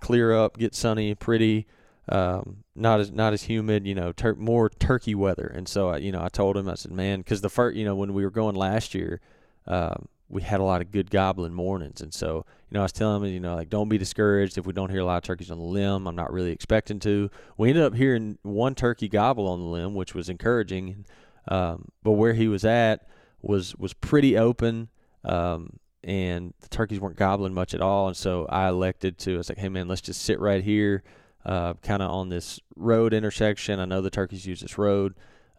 [0.00, 1.66] clear up, get sunny, pretty
[2.10, 5.52] um, not as not as humid, you know, tur- more turkey weather.
[5.54, 7.84] And so I, you know, I told him I said, "Man, cuz the first, you
[7.84, 9.20] know, when we were going last year,
[9.66, 12.00] um, we had a lot of good gobbling mornings.
[12.00, 14.66] And so, you know, I was telling him, you know, like, don't be discouraged if
[14.66, 16.06] we don't hear a lot of turkeys on the limb.
[16.06, 17.30] I'm not really expecting to.
[17.56, 21.06] We ended up hearing one turkey gobble on the limb, which was encouraging.
[21.48, 23.08] Um, but where he was at
[23.40, 24.88] was was pretty open,
[25.24, 28.08] um, and the turkeys weren't gobbling much at all.
[28.08, 29.34] And so I elected to.
[29.34, 31.04] I was like, hey man, let's just sit right here,
[31.46, 33.80] uh, kind of on this road intersection.
[33.80, 35.14] I know the turkeys use this road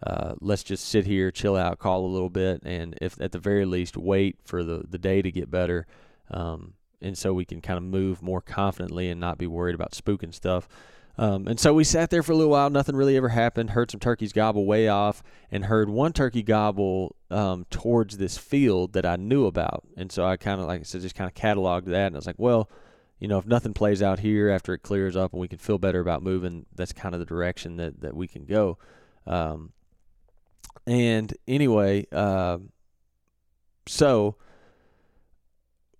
[0.06, 3.40] uh, let's just sit here, chill out, call a little bit, and if at the
[3.40, 5.86] very least wait for the, the day to get better,
[6.32, 9.92] um, and so we can kind of move more confidently and not be worried about
[9.92, 10.68] spooking stuff.
[11.18, 12.70] Um, and so we sat there for a little while.
[12.70, 13.72] Nothing really ever happened.
[13.72, 18.94] Heard some turkeys gobble way off, and heard one turkey gobble um, towards this field
[18.94, 19.84] that I knew about.
[19.98, 22.20] And so I kind of, like I said, just kind of cataloged that, and I
[22.20, 22.70] was like, well,
[23.20, 25.78] you know, if nothing plays out here after it clears up and we can feel
[25.78, 28.78] better about moving, that's kind of the direction that that we can go.
[29.28, 29.74] Um,
[30.90, 32.58] and anyway, uh,
[33.88, 34.36] so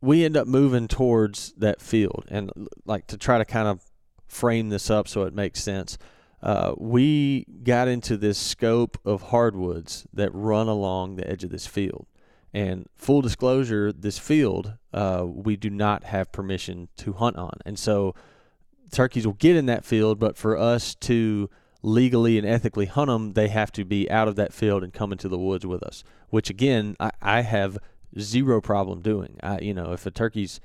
[0.02, 2.52] we end up moving towards that field, and
[2.86, 3.84] like to try to kind of
[4.28, 5.98] frame this up so it makes sense.
[6.42, 11.68] uh, we got into this scope of hardwoods that run along the edge of this
[11.68, 12.08] field.
[12.54, 17.78] And full disclosure, this field uh, we do not have permission to hunt on, and
[17.78, 18.16] so
[18.92, 20.18] turkeys will get in that field.
[20.18, 21.50] But for us to
[21.82, 25.12] legally and ethically hunt them, they have to be out of that field and come
[25.12, 26.04] into the woods with us.
[26.30, 27.78] Which again, I, I have
[28.18, 29.38] zero problem doing.
[29.42, 30.60] I, you know, if a turkey's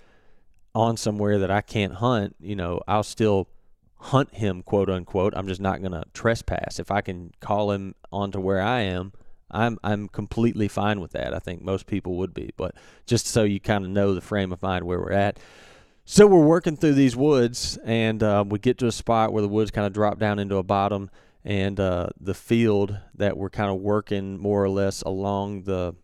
[0.74, 3.48] on somewhere that I can't hunt, you know, I'll still
[3.98, 5.34] hunt him, quote unquote.
[5.36, 6.78] I'm just not going to trespass.
[6.78, 9.12] If I can call him onto where I am,
[9.50, 11.32] I'm I'm completely fine with that.
[11.32, 12.74] I think most people would be, but
[13.06, 15.38] just so you kind of know the frame of mind where we're at.
[16.06, 19.48] So we're working through these woods, and uh, we get to a spot where the
[19.48, 21.08] woods kind of drop down into a bottom,
[21.42, 25.94] and uh, the field that we're kind of working more or less along the,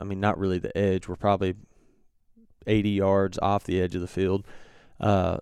[0.00, 1.08] I mean, not really the edge.
[1.08, 1.56] We're probably
[2.64, 4.46] 80 yards off the edge of the field.
[5.00, 5.38] Uh,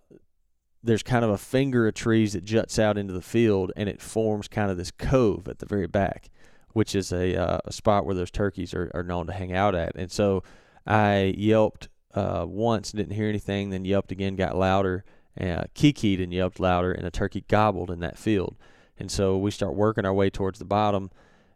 [0.83, 4.01] there's kind of a finger of trees that juts out into the field, and it
[4.01, 6.31] forms kind of this cove at the very back,
[6.73, 9.75] which is a, uh, a spot where those turkeys are, are known to hang out
[9.75, 9.95] at.
[9.97, 10.43] And so
[10.87, 15.05] I yelped uh, once, didn't hear anything, then yelped again, got louder,
[15.41, 18.57] uh, kikied and yelped louder, and a turkey gobbled in that field.
[18.99, 21.11] And so we start working our way towards the bottom,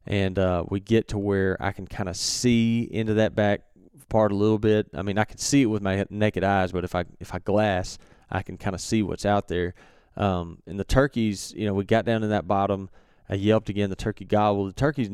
[0.06, 3.62] and uh, we get to where I can kind of see into that back
[4.08, 4.88] part a little bit.
[4.94, 7.38] I mean, I can see it with my naked eyes, but if I if I
[7.38, 7.98] glass,
[8.30, 9.74] I can kind of see what's out there.
[10.16, 12.90] Um, and the turkeys, you know, we got down to that bottom.
[13.28, 13.90] I yelped again.
[13.90, 14.68] The turkey gobbled.
[14.68, 15.10] The turkey's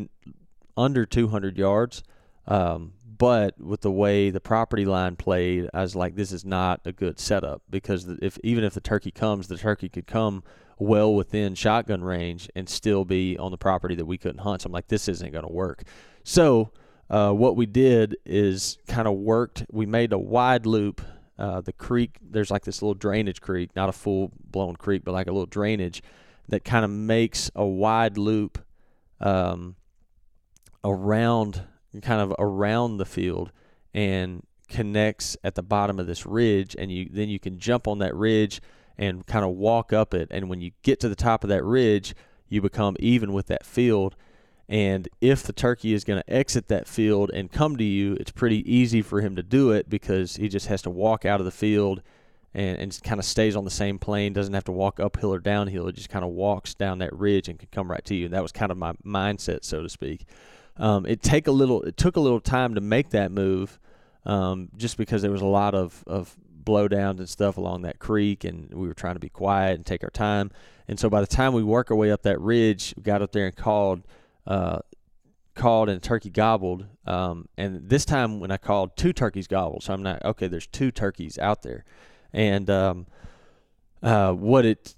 [0.77, 2.03] under 200 yards,
[2.47, 6.81] um, but with the way the property line played, I was like, this is not
[6.85, 10.43] a good setup because if even if the turkey comes, the turkey could come
[10.79, 14.63] well within shotgun range and still be on the property that we couldn't hunt.
[14.63, 15.83] So I'm like, this isn't going to work.
[16.23, 16.71] So
[17.11, 19.65] uh, what we did is kind of worked.
[19.71, 21.03] We made a wide loop
[21.39, 25.13] uh, the creek, there's like this little drainage creek, not a full blown creek, but
[25.13, 26.03] like a little drainage
[26.49, 28.59] that kind of makes a wide loop
[29.21, 29.77] um,
[30.83, 31.63] around,
[32.03, 33.53] kind of around the field
[33.95, 36.77] and connects at the bottom of this ridge.
[36.79, 38.61] And you then you can jump on that ridge
[38.97, 40.29] and kind of walk up it.
[40.31, 42.15] And when you get to the top of that ridge,
[42.49, 44.17] you become even with that field
[44.69, 48.31] and if the turkey is going to exit that field and come to you, it's
[48.31, 51.47] pretty easy for him to do it because he just has to walk out of
[51.47, 52.03] the field
[52.53, 55.39] and, and kind of stays on the same plane, doesn't have to walk uphill or
[55.39, 55.89] downhill.
[55.89, 58.27] It just kind of walks down that ridge and can come right to you.
[58.27, 60.27] And that was kind of my mindset, so to speak.
[60.79, 63.79] Um, it take a little, it took a little time to make that move,
[64.25, 68.45] um, just because there was a lot of of blowdowns and stuff along that creek,
[68.45, 70.51] and we were trying to be quiet and take our time.
[70.87, 73.33] And so by the time we work our way up that ridge, we got up
[73.33, 74.03] there and called
[74.47, 74.81] uh,
[75.55, 76.87] called and turkey gobbled.
[77.07, 79.83] Um, and this time when I called, two turkeys gobbled.
[79.83, 80.47] So I'm not okay.
[80.47, 81.85] There's two turkeys out there,
[82.33, 83.07] and um,
[84.03, 84.95] uh, what it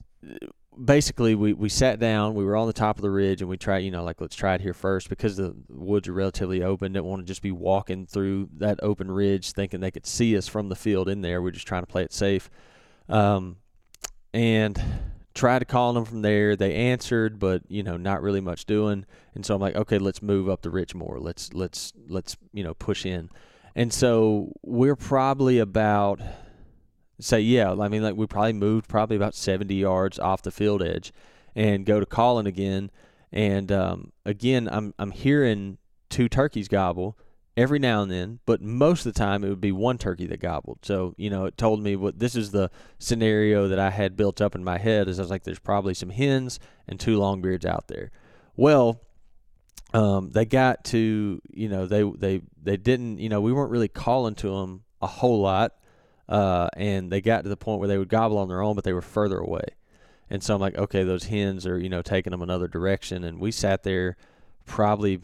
[0.82, 2.34] basically we, we sat down.
[2.34, 3.78] We were on the top of the ridge, and we tried.
[3.78, 6.92] You know, like let's try it here first because the woods are relatively open.
[6.92, 10.48] Didn't want to just be walking through that open ridge thinking they could see us
[10.48, 11.42] from the field in there.
[11.42, 12.50] We're just trying to play it safe.
[13.08, 13.56] Um,
[14.32, 14.80] and
[15.34, 16.56] tried to call them from there.
[16.56, 19.06] They answered, but you know, not really much doing.
[19.34, 21.18] And so I'm like, okay, let's move up the ridge more.
[21.18, 23.30] Let's let's let's you know push in.
[23.74, 26.20] And so we're probably about
[27.20, 27.72] say yeah.
[27.72, 31.12] I mean, like we probably moved probably about 70 yards off the field edge,
[31.54, 32.90] and go to calling again.
[33.32, 35.78] And um, again, I'm I'm hearing
[36.08, 37.16] two turkeys gobble
[37.56, 40.40] every now and then, but most of the time it would be one turkey that
[40.40, 40.78] gobbled.
[40.82, 44.40] So, you know, it told me what this is the scenario that I had built
[44.40, 47.64] up in my head is I was like, there's probably some hens and two longbeards
[47.64, 48.10] out there.
[48.56, 49.00] Well,
[49.92, 53.88] um, they got to, you know, they, they, they didn't, you know, we weren't really
[53.88, 55.74] calling to them a whole lot.
[56.30, 58.84] Uh, and they got to the point where they would gobble on their own, but
[58.84, 59.64] they were further away.
[60.30, 63.24] And so I'm like, okay, those hens are, you know, taking them another direction.
[63.24, 64.16] And we sat there
[64.64, 65.20] probably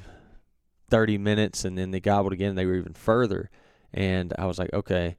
[0.90, 3.50] 30 minutes and then they gobbled again and they were even further.
[3.94, 5.16] And I was like, okay,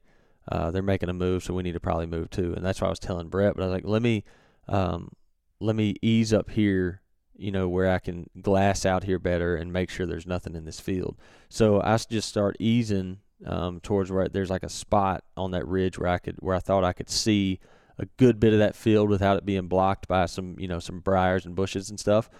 [0.52, 2.52] uh, they're making a move, so we need to probably move too.
[2.54, 4.24] And that's why I was telling Brett, but I was like, let me,
[4.68, 5.10] um,
[5.58, 7.00] let me ease up here,
[7.34, 10.66] you know, where I can glass out here better and make sure there's nothing in
[10.66, 11.16] this field.
[11.48, 15.98] So I just start easing um, towards where there's like a spot on that ridge
[15.98, 17.60] where I could, where I thought I could see
[17.98, 21.00] a good bit of that field without it being blocked by some, you know, some
[21.00, 22.30] briars and bushes and stuff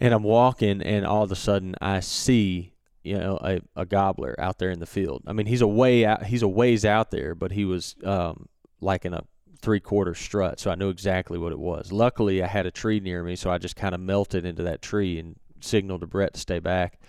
[0.00, 4.34] and I'm walking, and all of a sudden I see you know a, a gobbler
[4.38, 5.22] out there in the field.
[5.26, 8.48] I mean, he's a way out, he's a ways out there, but he was um,
[8.80, 9.24] like in a
[9.60, 11.92] three quarter strut, so I knew exactly what it was.
[11.92, 14.82] Luckily, I had a tree near me, so I just kind of melted into that
[14.82, 17.00] tree and signaled to Brett to stay back.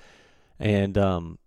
[0.60, 1.38] And um,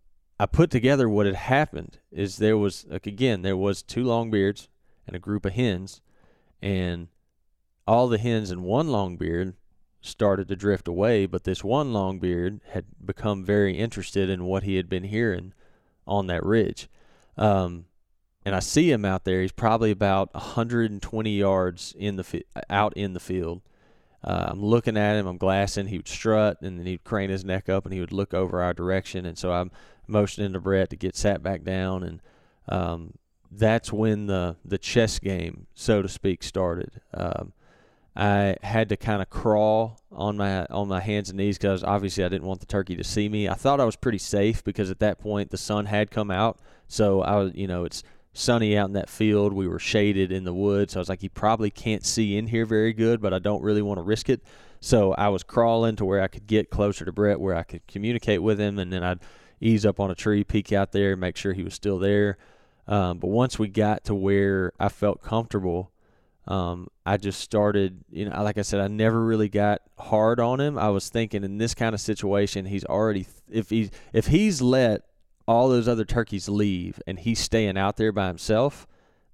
[0.40, 4.68] I put together what had happened is there was like again there was two longbeards
[5.06, 6.00] and a group of hens,
[6.62, 7.08] and
[7.86, 9.52] all the hens and one longbeard
[10.00, 14.76] started to drift away, but this one longbeard had become very interested in what he
[14.76, 15.52] had been hearing
[16.06, 16.88] on that ridge.
[17.36, 17.84] Um,
[18.42, 19.42] and I see him out there.
[19.42, 23.60] He's probably about 120 yards in the fi- out in the field.
[24.24, 25.26] Uh, I'm looking at him.
[25.26, 25.86] I'm glassing.
[25.86, 28.62] He would strut, and then he'd crane his neck up, and he would look over
[28.62, 29.26] our direction.
[29.26, 29.70] And so I'm
[30.10, 32.22] motioning to Brett to get sat back down, and
[32.68, 33.14] um,
[33.50, 37.00] that's when the the chess game, so to speak, started.
[37.14, 37.52] Um,
[38.16, 42.24] I had to kind of crawl on my on my hands and knees because obviously
[42.24, 43.48] I didn't want the turkey to see me.
[43.48, 46.58] I thought I was pretty safe because at that point the sun had come out,
[46.88, 49.52] so I was you know it's sunny out in that field.
[49.52, 50.92] We were shaded in the woods.
[50.92, 53.62] So I was like, he probably can't see in here very good, but I don't
[53.62, 54.42] really want to risk it.
[54.80, 57.86] So I was crawling to where I could get closer to Brett, where I could
[57.86, 59.20] communicate with him, and then I'd
[59.60, 62.38] ease up on a tree, peek out there, make sure he was still there.
[62.86, 65.92] Um, but once we got to where I felt comfortable,
[66.48, 70.60] um, I just started, you know, like I said, I never really got hard on
[70.60, 70.78] him.
[70.78, 75.02] I was thinking in this kind of situation, he's already, if he's, if he's let
[75.46, 78.86] all those other turkeys leave and he's staying out there by himself,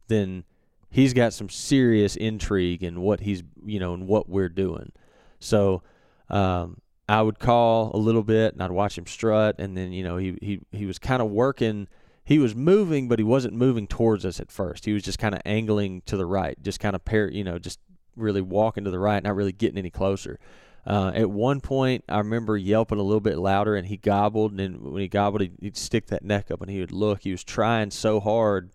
[0.09, 0.45] then
[0.91, 4.93] he's got some serious intrigue in what he's, you know, in what we're doing.
[5.39, 5.83] So,
[6.29, 10.05] um, I would call a little bit and I'd watch him strut, and then you
[10.05, 11.89] know he he he was kind of working.
[12.25, 14.85] He was moving, but he wasn't moving towards us at first.
[14.85, 17.61] He was just kind of angling to the right, just kind of pair, you know,
[17.61, 17.79] just
[18.17, 20.41] really walking to the right, not really getting any closer.
[20.85, 24.53] Uh, at one point, I remember yelping a little bit louder, and he gobbled.
[24.53, 27.23] And then when he gobbled, he'd, he'd stick that neck up, and he would look.
[27.23, 28.71] He was trying so hard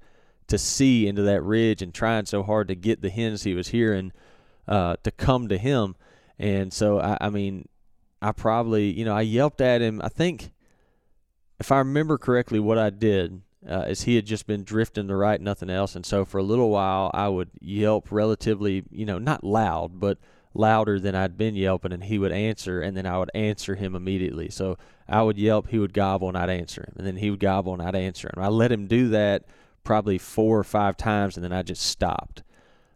[0.47, 3.69] to see into that ridge, and trying so hard to get the hens he was
[3.69, 4.11] hearing
[4.67, 5.95] uh, to come to him.
[6.37, 7.67] And so, I, I mean,
[8.21, 10.01] I probably, you know, I yelped at him.
[10.03, 10.51] I think,
[11.59, 15.15] if I remember correctly, what I did uh, is he had just been drifting to
[15.15, 15.95] right, nothing else.
[15.95, 20.17] And so for a little while, I would yelp relatively, you know, not loud, but
[20.53, 23.95] louder than I'd been yelping, and he would answer, and then I would answer him
[23.95, 24.49] immediately.
[24.49, 27.39] So I would yelp, he would gobble, and I'd answer him, and then he would
[27.39, 28.43] gobble, and I'd answer him.
[28.43, 29.45] I let him do that
[29.83, 32.43] probably four or five times, and then I just stopped.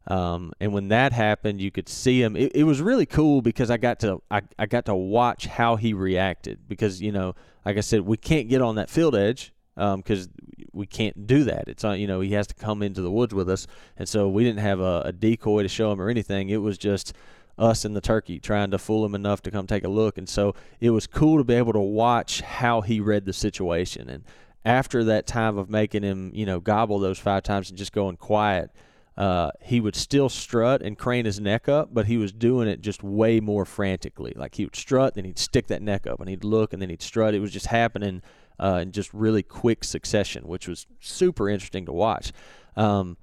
[0.07, 2.35] Um, and when that happened, you could see him.
[2.35, 5.77] It, it was really cool because I got to I, I got to watch how
[5.77, 9.51] he reacted because you know, like I said, we can't get on that field edge
[9.75, 10.31] because um,
[10.73, 11.67] we can't do that.
[11.67, 13.65] It's on you know he has to come into the woods with us,
[13.97, 16.49] and so we didn't have a, a decoy to show him or anything.
[16.49, 17.13] It was just
[17.57, 20.29] us and the turkey trying to fool him enough to come take a look, and
[20.29, 24.07] so it was cool to be able to watch how he read the situation.
[24.07, 24.23] And
[24.63, 28.17] after that time of making him you know gobble those five times and just going
[28.17, 28.69] quiet
[29.17, 32.81] uh, he would still strut and crane his neck up, but he was doing it
[32.81, 34.33] just way more frantically.
[34.35, 36.89] Like he would strut, then he'd stick that neck up, and he'd look, and then
[36.89, 37.33] he'd strut.
[37.33, 38.21] It was just happening
[38.59, 42.33] uh, in just really quick succession, which was super interesting to watch.
[42.75, 43.17] Um,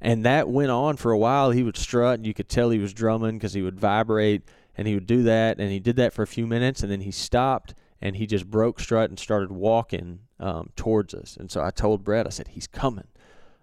[0.00, 1.50] and that went on for a while.
[1.50, 4.42] He would strut, and you could tell he was drumming because he would vibrate,
[4.76, 7.00] and he would do that, and he did that for a few minutes, and then
[7.00, 11.36] he stopped, and he just broke strut and started walking um, towards us.
[11.36, 13.08] And so I told Brett, I said, he's coming.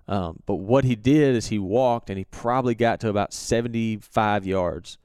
[0.07, 4.45] Um, but what he did is he walked and he probably got to about 75
[4.45, 4.97] yards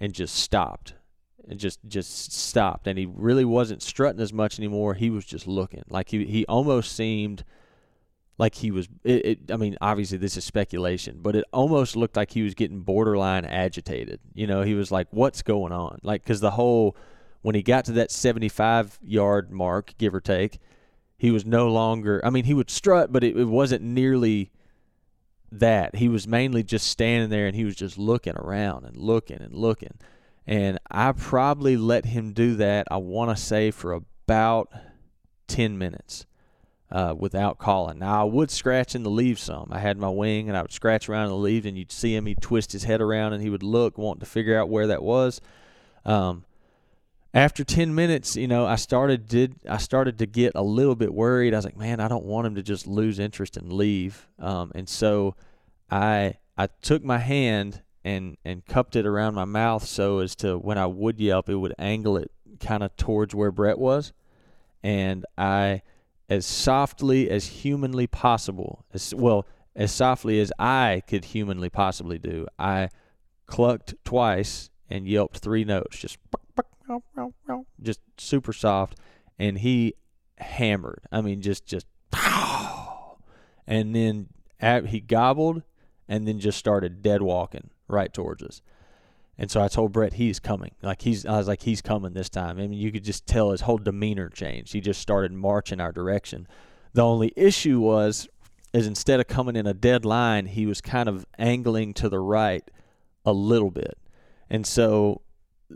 [0.00, 0.94] and just stopped.
[1.48, 2.86] And just just stopped.
[2.86, 4.94] And he really wasn't strutting as much anymore.
[4.94, 5.82] He was just looking.
[5.88, 7.44] Like he he almost seemed
[8.38, 12.16] like he was it, it, i mean obviously this is speculation but it almost looked
[12.16, 14.20] like he was getting borderline agitated.
[14.34, 15.98] You know he was like what's going on?
[16.02, 16.96] Like cuz the whole
[17.42, 20.60] when he got to that 75 yard mark give or take
[21.22, 24.50] he was no longer I mean he would strut but it, it, wasn't nearly
[25.52, 25.94] that.
[25.94, 29.54] He was mainly just standing there and he was just looking around and looking and
[29.54, 29.94] looking.
[30.48, 34.72] And I probably let him do that I want to say for about
[35.46, 36.26] 10 minutes
[36.90, 38.00] uh, without calling.
[38.00, 39.68] Now I would scratch in the leaves some.
[39.70, 42.26] I had my wing and I would scratch around the leaves and you'd see him
[42.26, 45.04] he'd twist his head around and he would look wanting to figure out where that
[45.04, 45.40] was.
[46.04, 46.46] Um,
[47.34, 51.12] after 10 minutes, you know, I started did I started to get a little bit
[51.12, 51.54] worried.
[51.54, 54.28] I was like, man, I don't want him to just lose interest and leave.
[54.38, 55.34] Um, and so
[55.90, 60.58] I I took my hand and and cupped it around my mouth so as to
[60.58, 62.30] when I would yelp, it would angle it
[62.60, 64.12] kind of towards where Brett was,
[64.82, 65.82] and I
[66.28, 72.46] as softly as humanly possible, as well as softly as I could humanly possibly do,
[72.58, 72.90] I
[73.46, 76.18] clucked twice and yelped three notes, just
[77.82, 78.98] just super soft,
[79.38, 79.94] and he
[80.38, 81.00] hammered.
[81.10, 81.86] I mean, just just,
[83.66, 84.28] and then
[84.86, 85.62] he gobbled,
[86.08, 88.62] and then just started dead walking right towards us.
[89.38, 90.72] And so I told Brett he's coming.
[90.82, 92.58] Like he's, I was like, he's coming this time.
[92.58, 94.72] I mean, you could just tell his whole demeanor changed.
[94.72, 96.46] He just started marching our direction.
[96.92, 98.28] The only issue was,
[98.72, 102.20] is instead of coming in a dead line, he was kind of angling to the
[102.20, 102.70] right
[103.24, 103.98] a little bit.
[104.50, 105.22] And so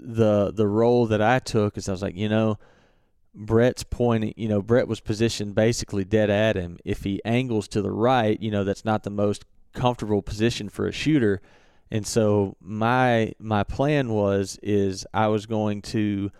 [0.02, 2.58] the the role that I took is I was like, you know,
[3.34, 6.78] Brett's pointing, you know, Brett was positioned basically dead at him.
[6.84, 9.44] If he angles to the right, you know, that's not the most
[9.74, 11.42] comfortable position for a shooter.
[11.90, 16.30] And so my my plan was is I was going to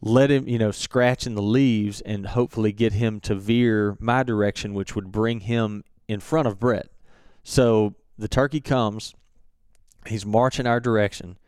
[0.00, 4.22] let him, you know, scratch in the leaves and hopefully get him to veer my
[4.22, 6.88] direction, which would bring him in front of Brett.
[7.42, 9.14] So the turkey comes,
[10.06, 11.38] he's marching our direction.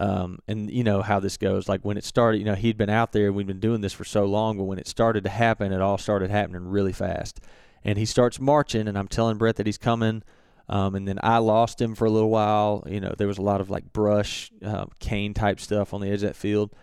[0.00, 1.68] Um, and you know how this goes.
[1.68, 3.92] Like when it started, you know, he'd been out there and we'd been doing this
[3.92, 7.38] for so long, but when it started to happen, it all started happening really fast.
[7.84, 10.22] And he starts marching, and I'm telling Brett that he's coming.
[10.70, 12.82] Um, and then I lost him for a little while.
[12.88, 16.08] You know, there was a lot of like brush, um, cane type stuff on the
[16.08, 16.74] edge of that field.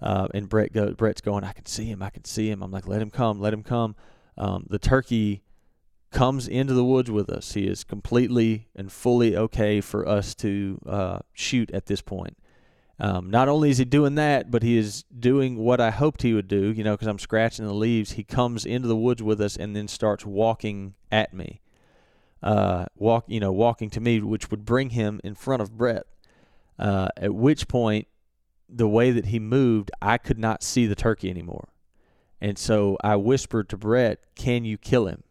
[0.00, 2.62] Uh, and Brett go, Brett's going, I can see him, I can see him.
[2.62, 3.96] I'm like, let him come, let him come.
[4.38, 5.42] Um, the turkey
[6.12, 7.52] comes into the woods with us.
[7.54, 12.36] He is completely and fully okay for us to uh, shoot at this point.
[13.00, 16.34] Um, not only is he doing that, but he is doing what I hoped he
[16.34, 18.12] would do, you know, because I'm scratching the leaves.
[18.12, 21.62] He comes into the woods with us and then starts walking at me.
[22.42, 26.04] Uh, walk, you know, walking to me, which would bring him in front of Brett.
[26.78, 28.06] Uh, at which point
[28.68, 31.68] the way that he moved, I could not see the turkey anymore.
[32.40, 35.22] And so I whispered to Brett, "Can you kill him?"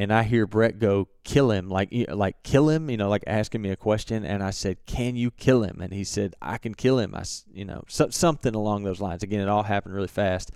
[0.00, 3.60] And I hear Brett go, "Kill him!" Like like kill him, you know, like asking
[3.60, 4.24] me a question.
[4.24, 7.24] And I said, "Can you kill him?" And he said, "I can kill him." I,
[7.52, 9.22] you know, so, something along those lines.
[9.22, 10.52] Again, it all happened really fast.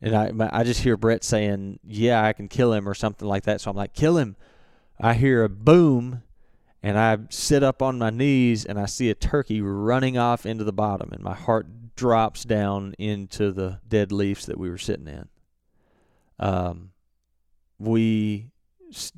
[0.00, 3.42] And I I just hear Brett saying, "Yeah, I can kill him," or something like
[3.44, 3.60] that.
[3.60, 4.36] So I'm like, "Kill him!"
[5.00, 6.22] I hear a boom
[6.80, 10.62] and I sit up on my knees and I see a turkey running off into
[10.62, 11.66] the bottom, and my heart
[11.96, 15.28] drops down into the dead leaves that we were sitting in.
[16.38, 16.90] Um,
[17.78, 18.52] we,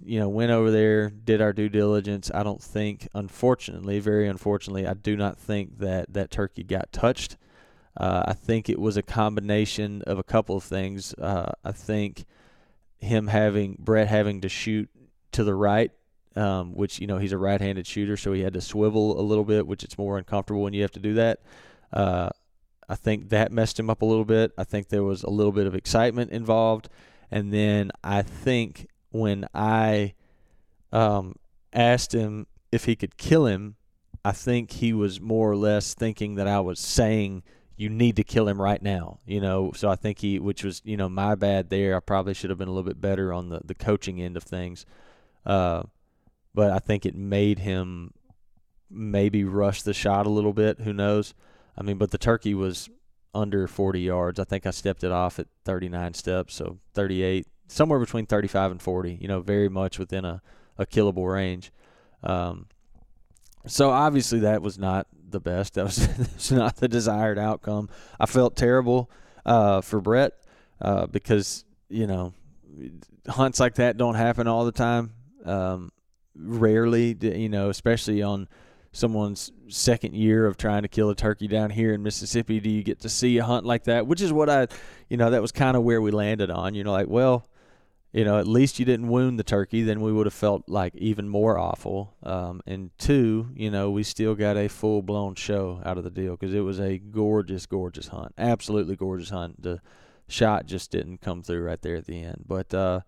[0.05, 2.31] you know, went over there, did our due diligence.
[2.33, 7.37] I don't think, unfortunately, very unfortunately, I do not think that that turkey got touched.
[7.97, 11.15] Uh, I think it was a combination of a couple of things.
[11.15, 12.25] Uh, I think
[12.99, 14.89] him having Brett having to shoot
[15.33, 15.91] to the right
[16.37, 19.45] um, which you know he's a right-handed shooter, so he had to swivel a little
[19.45, 21.41] bit, which it's more uncomfortable when you have to do that.
[21.93, 22.31] Uh,
[22.89, 24.53] I think that messed him up a little bit.
[24.59, 26.89] I think there was a little bit of excitement involved,
[27.31, 30.15] and then I think when I
[30.93, 31.37] um,
[31.73, 33.77] asked him if he could kill him,
[34.25, 37.43] I think he was more or less thinking that I was saying
[37.77, 39.73] you need to kill him right now, you know.
[39.75, 41.97] So I think he, which was you know my bad there.
[41.97, 44.43] I probably should have been a little bit better on the the coaching end of
[44.43, 44.85] things.
[45.47, 45.85] Uh,
[46.55, 48.13] but I think it made him
[48.91, 50.81] maybe rush the shot a little bit.
[50.81, 51.33] Who knows?
[51.79, 52.91] I mean, but the turkey was
[53.33, 54.39] under 40 yards.
[54.39, 58.83] I think I stepped it off at 39 steps, so 38, somewhere between 35 and
[58.83, 59.19] 40.
[59.21, 60.43] You know, very much within a,
[60.79, 61.73] a killable range.
[62.23, 62.67] Um,
[63.67, 65.75] so obviously that was not the best.
[65.75, 67.89] That was, that was not the desired outcome.
[68.19, 69.11] I felt terrible
[69.47, 70.35] uh, for Brett
[70.81, 72.33] uh, because you know
[73.29, 75.15] hunts like that don't happen all the time.
[75.45, 75.91] Um,
[76.37, 78.49] rarely, you know, especially on
[78.93, 82.83] someone's second year of trying to kill a turkey down here in Mississippi, do you
[82.83, 84.07] get to see a hunt like that?
[84.07, 84.67] Which is what I,
[85.09, 86.75] you know, that was kind of where we landed on.
[86.75, 87.47] You know, like, well,
[88.13, 90.95] you know, at least you didn't wound the turkey, then we would have felt like
[90.97, 92.15] even more awful.
[92.23, 96.11] Um, and two, you know, we still got a full blown show out of the
[96.11, 99.63] deal because it was a gorgeous, gorgeous hunt, absolutely gorgeous hunt.
[99.63, 99.81] The
[100.29, 102.73] shot just didn't come through right there at the end, but.
[102.75, 103.01] uh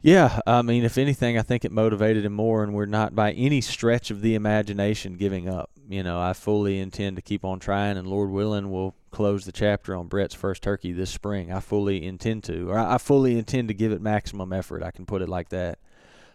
[0.00, 3.32] yeah, I mean, if anything, I think it motivated him more, and we're not by
[3.32, 5.70] any stretch of the imagination giving up.
[5.88, 9.52] You know, I fully intend to keep on trying, and Lord willing, we'll close the
[9.52, 11.52] chapter on Brett's first turkey this spring.
[11.52, 14.84] I fully intend to, or I fully intend to give it maximum effort.
[14.84, 15.80] I can put it like that.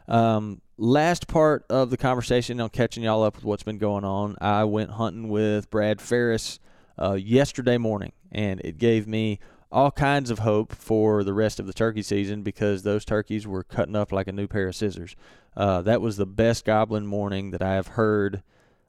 [0.09, 4.36] Um, last part of the conversation on catching y'all up with what's been going on.
[4.41, 6.59] I went hunting with Brad Ferris
[7.01, 9.39] uh, yesterday morning, and it gave me
[9.74, 13.63] all kinds of hope for the rest of the turkey season because those turkeys were
[13.63, 15.15] cutting up like a new pair of scissors.
[15.57, 18.43] Uh, that was the best gobbling morning that I have heard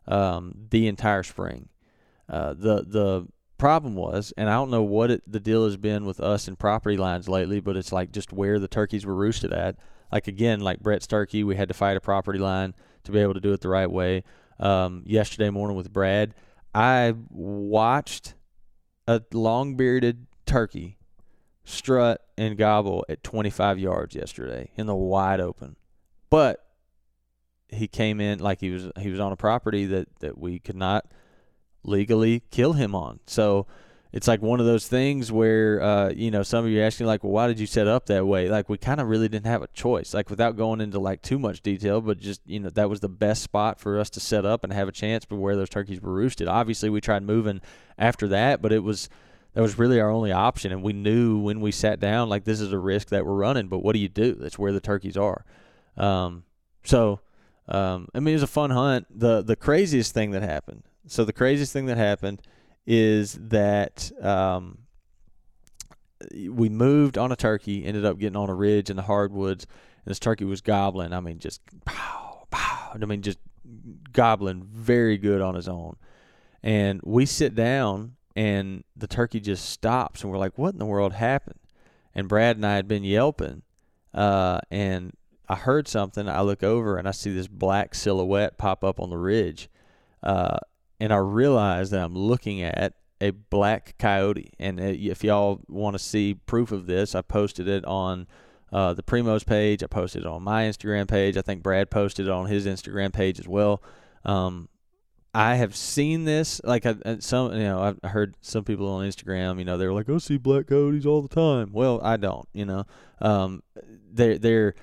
[0.06, 1.70] um, the entire spring.
[2.28, 3.26] Uh, the the
[3.56, 6.58] problem was, and I don't know what it, the deal has been with us and
[6.58, 9.76] property lines lately, but it's like just where the turkeys were roosted at.
[10.12, 12.74] Like again, like Brett's turkey, we had to fight a property line
[13.04, 14.22] to be able to do it the right way.
[14.60, 16.34] Um, yesterday morning with Brad,
[16.74, 18.34] I watched
[19.06, 20.98] a long bearded turkey
[21.64, 25.76] strut and gobble at 25 yards yesterday in the wide open.
[26.30, 26.64] But
[27.68, 30.76] he came in like he was he was on a property that that we could
[30.76, 31.06] not
[31.82, 33.20] legally kill him on.
[33.26, 33.66] So
[34.12, 37.06] it's like one of those things where uh, you know some of you are asking
[37.06, 38.48] like, well, why did you set up that way?
[38.48, 40.14] Like we kind of really didn't have a choice.
[40.14, 43.08] Like without going into like too much detail, but just you know that was the
[43.08, 46.00] best spot for us to set up and have a chance for where those turkeys
[46.00, 46.46] were roosted.
[46.46, 47.60] Obviously, we tried moving
[47.98, 49.08] after that, but it was
[49.54, 52.60] that was really our only option, and we knew when we sat down like this
[52.60, 53.68] is a risk that we're running.
[53.68, 54.34] But what do you do?
[54.34, 55.44] That's where the turkeys are.
[55.96, 56.44] Um,
[56.84, 57.20] so
[57.68, 59.06] um, I mean, it was a fun hunt.
[59.10, 60.82] the The craziest thing that happened.
[61.06, 62.42] So the craziest thing that happened
[62.86, 64.78] is that um,
[66.32, 69.66] we moved on a turkey, ended up getting on a ridge in the hardwoods,
[70.04, 71.12] and this turkey was gobbling.
[71.12, 72.92] I mean, just pow, pow.
[72.94, 73.38] I mean, just
[74.12, 75.96] gobbling very good on his own.
[76.62, 80.86] And we sit down, and the turkey just stops, and we're like, "What in the
[80.86, 81.60] world happened?"
[82.14, 83.62] And Brad and I had been yelping,
[84.12, 85.12] uh, and
[85.48, 86.28] I heard something.
[86.28, 89.68] I look over, and I see this black silhouette pop up on the ridge.
[90.22, 90.58] Uh,
[91.00, 94.52] and I realize that I'm looking at a black coyote.
[94.58, 98.26] And uh, if y'all want to see proof of this, I posted it on
[98.72, 99.82] uh, the Primos page.
[99.82, 101.36] I posted it on my Instagram page.
[101.36, 103.82] I think Brad posted it on his Instagram page as well.
[104.24, 104.68] Um,
[105.34, 106.60] I have seen this.
[106.62, 109.58] Like I, some, you know, I've heard some people on Instagram.
[109.58, 112.48] You know, they're like, "I see black coyotes all the time." Well, I don't.
[112.52, 112.84] You know,
[113.20, 113.62] um,
[114.12, 114.74] they're they're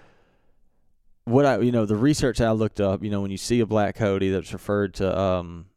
[1.24, 3.04] what I you know the research I looked up.
[3.04, 5.68] You know, when you see a black coyote that's referred to um,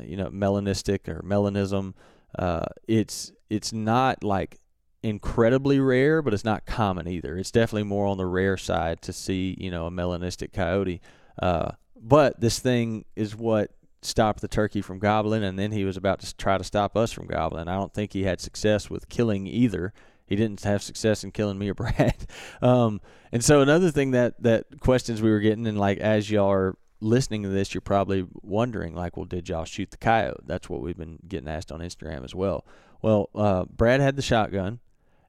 [0.00, 1.94] you know, melanistic or melanism.
[2.38, 4.58] Uh, it's it's not like
[5.02, 7.36] incredibly rare, but it's not common either.
[7.36, 11.00] It's definitely more on the rare side to see, you know, a melanistic coyote.
[11.40, 13.70] Uh, but this thing is what
[14.02, 17.12] stopped the turkey from gobbling, and then he was about to try to stop us
[17.12, 17.68] from gobbling.
[17.68, 19.92] I don't think he had success with killing either.
[20.26, 22.26] He didn't have success in killing me or Brad.
[22.60, 23.00] Um,
[23.30, 26.76] and so another thing that that questions we were getting, and like as y'all are
[27.00, 30.40] listening to this, you're probably wondering, like, well, did y'all shoot the coyote?
[30.46, 32.64] That's what we've been getting asked on Instagram as well.
[33.02, 34.78] Well, uh, Brad had the shotgun,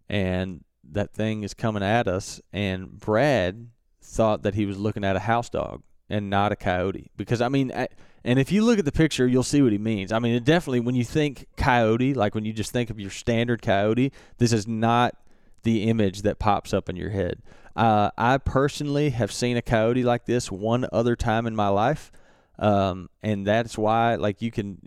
[0.08, 3.70] and that thing is coming at us, and Brad
[4.02, 7.10] thought that he was looking at a house dog and not a coyote.
[7.18, 7.88] Because, I mean, I,
[8.26, 10.12] and if you look at the picture, you'll see what he means.
[10.12, 13.10] I mean, it definitely, when you think coyote, like when you just think of your
[13.10, 15.16] standard coyote, this is not
[15.64, 17.42] the image that pops up in your head.
[17.76, 22.12] Uh, I personally have seen a coyote like this one other time in my life.
[22.60, 24.78] Um, and that's why, like, you can,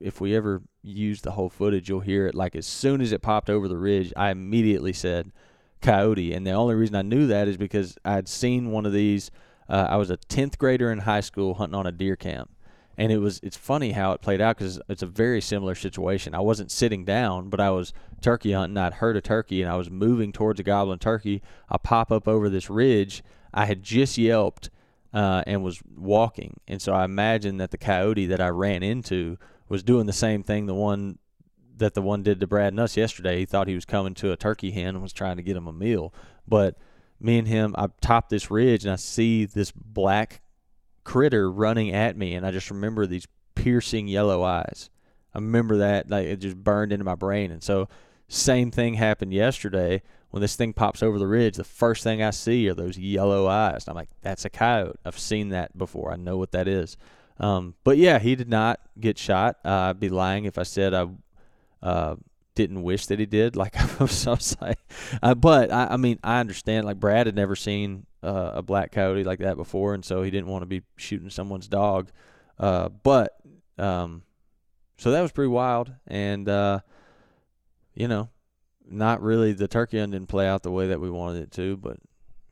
[0.00, 2.34] if we ever use the whole footage, you'll hear it.
[2.34, 5.32] Like, as soon as it popped over the ridge, I immediately said
[5.82, 6.32] coyote.
[6.32, 9.30] And the only reason I knew that is because I'd seen one of these.
[9.68, 12.50] Uh, I was a 10th grader in high school hunting on a deer camp
[12.98, 16.34] and it was it's funny how it played out because it's a very similar situation.
[16.34, 18.76] I wasn't sitting down, but I was turkey hunting.
[18.76, 21.40] I'd heard a turkey and I was moving towards a gobbling turkey.
[21.70, 23.22] I pop up over this ridge.
[23.54, 24.70] I had just yelped
[25.14, 29.38] uh, and was walking, and so I imagined that the coyote that I ran into
[29.68, 31.18] was doing the same thing the one
[31.76, 33.38] that the one did to Brad and us yesterday.
[33.38, 35.68] He thought he was coming to a turkey hen and was trying to get him
[35.68, 36.12] a meal,
[36.48, 36.76] but
[37.20, 40.40] me and him, I top this ridge and I see this black
[41.08, 44.90] critter running at me, and I just remember these piercing yellow eyes.
[45.34, 47.88] I remember that like it just burned into my brain, and so
[48.28, 51.56] same thing happened yesterday when this thing pops over the ridge.
[51.56, 53.86] The first thing I see are those yellow eyes.
[53.86, 54.98] And I'm like, that's a coyote.
[55.02, 56.12] I've seen that before.
[56.12, 56.98] I know what that is.
[57.40, 59.56] Um, but yeah, he did not get shot.
[59.64, 61.06] Uh, I'd be lying if I said I
[61.82, 62.16] uh,
[62.54, 63.56] didn't wish that he did.
[63.56, 64.78] Like I was, like,
[65.22, 66.84] uh, but I, I mean, I understand.
[66.84, 70.30] Like Brad had never seen uh, a black coyote like that before, and so he
[70.30, 72.10] didn't want to be shooting someone's dog.
[72.58, 73.36] Uh, but
[73.78, 74.22] um,
[74.96, 76.80] so that was pretty wild, and uh,
[77.94, 78.28] you know,
[78.88, 81.76] not really the turkey hunt didn't play out the way that we wanted it to,
[81.76, 81.98] but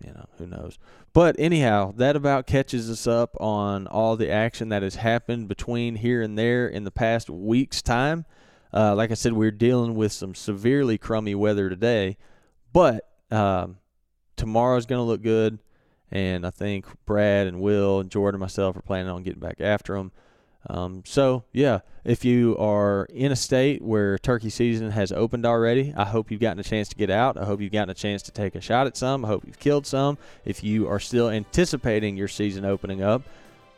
[0.05, 0.79] you know, who knows.
[1.13, 5.97] But anyhow, that about catches us up on all the action that has happened between
[5.97, 8.27] here and there in the past week's time.
[8.73, 12.19] Uh, like I said, we're dealing with some severely crummy weather today,
[12.73, 13.79] but um,
[14.37, 15.59] tomorrow's going to look good.
[16.11, 19.61] And I think Brad and Will and Jordan and myself are planning on getting back
[19.61, 20.13] after them.
[20.69, 25.95] Um, so, yeah, if you are in a state where turkey season has opened already,
[25.97, 27.37] I hope you've gotten a chance to get out.
[27.37, 29.25] I hope you've gotten a chance to take a shot at some.
[29.25, 30.19] I hope you've killed some.
[30.45, 33.23] If you are still anticipating your season opening up,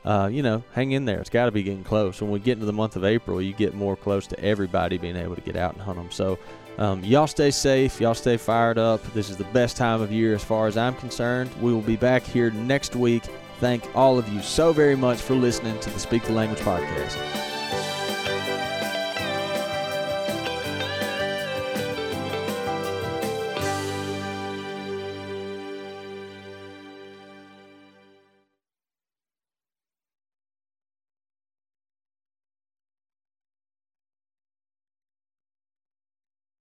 [0.04, 1.20] uh, you know, hang in there.
[1.20, 2.22] It's got to be getting close.
[2.22, 5.16] When we get into the month of April, you get more close to everybody being
[5.16, 6.10] able to get out and hunt them.
[6.10, 6.38] So,
[6.78, 8.00] um, y'all stay safe.
[8.00, 9.02] Y'all stay fired up.
[9.12, 11.50] This is the best time of year as far as I'm concerned.
[11.60, 13.24] We will be back here next week.
[13.58, 17.57] Thank all of you so very much for listening to the Speak the Language podcast.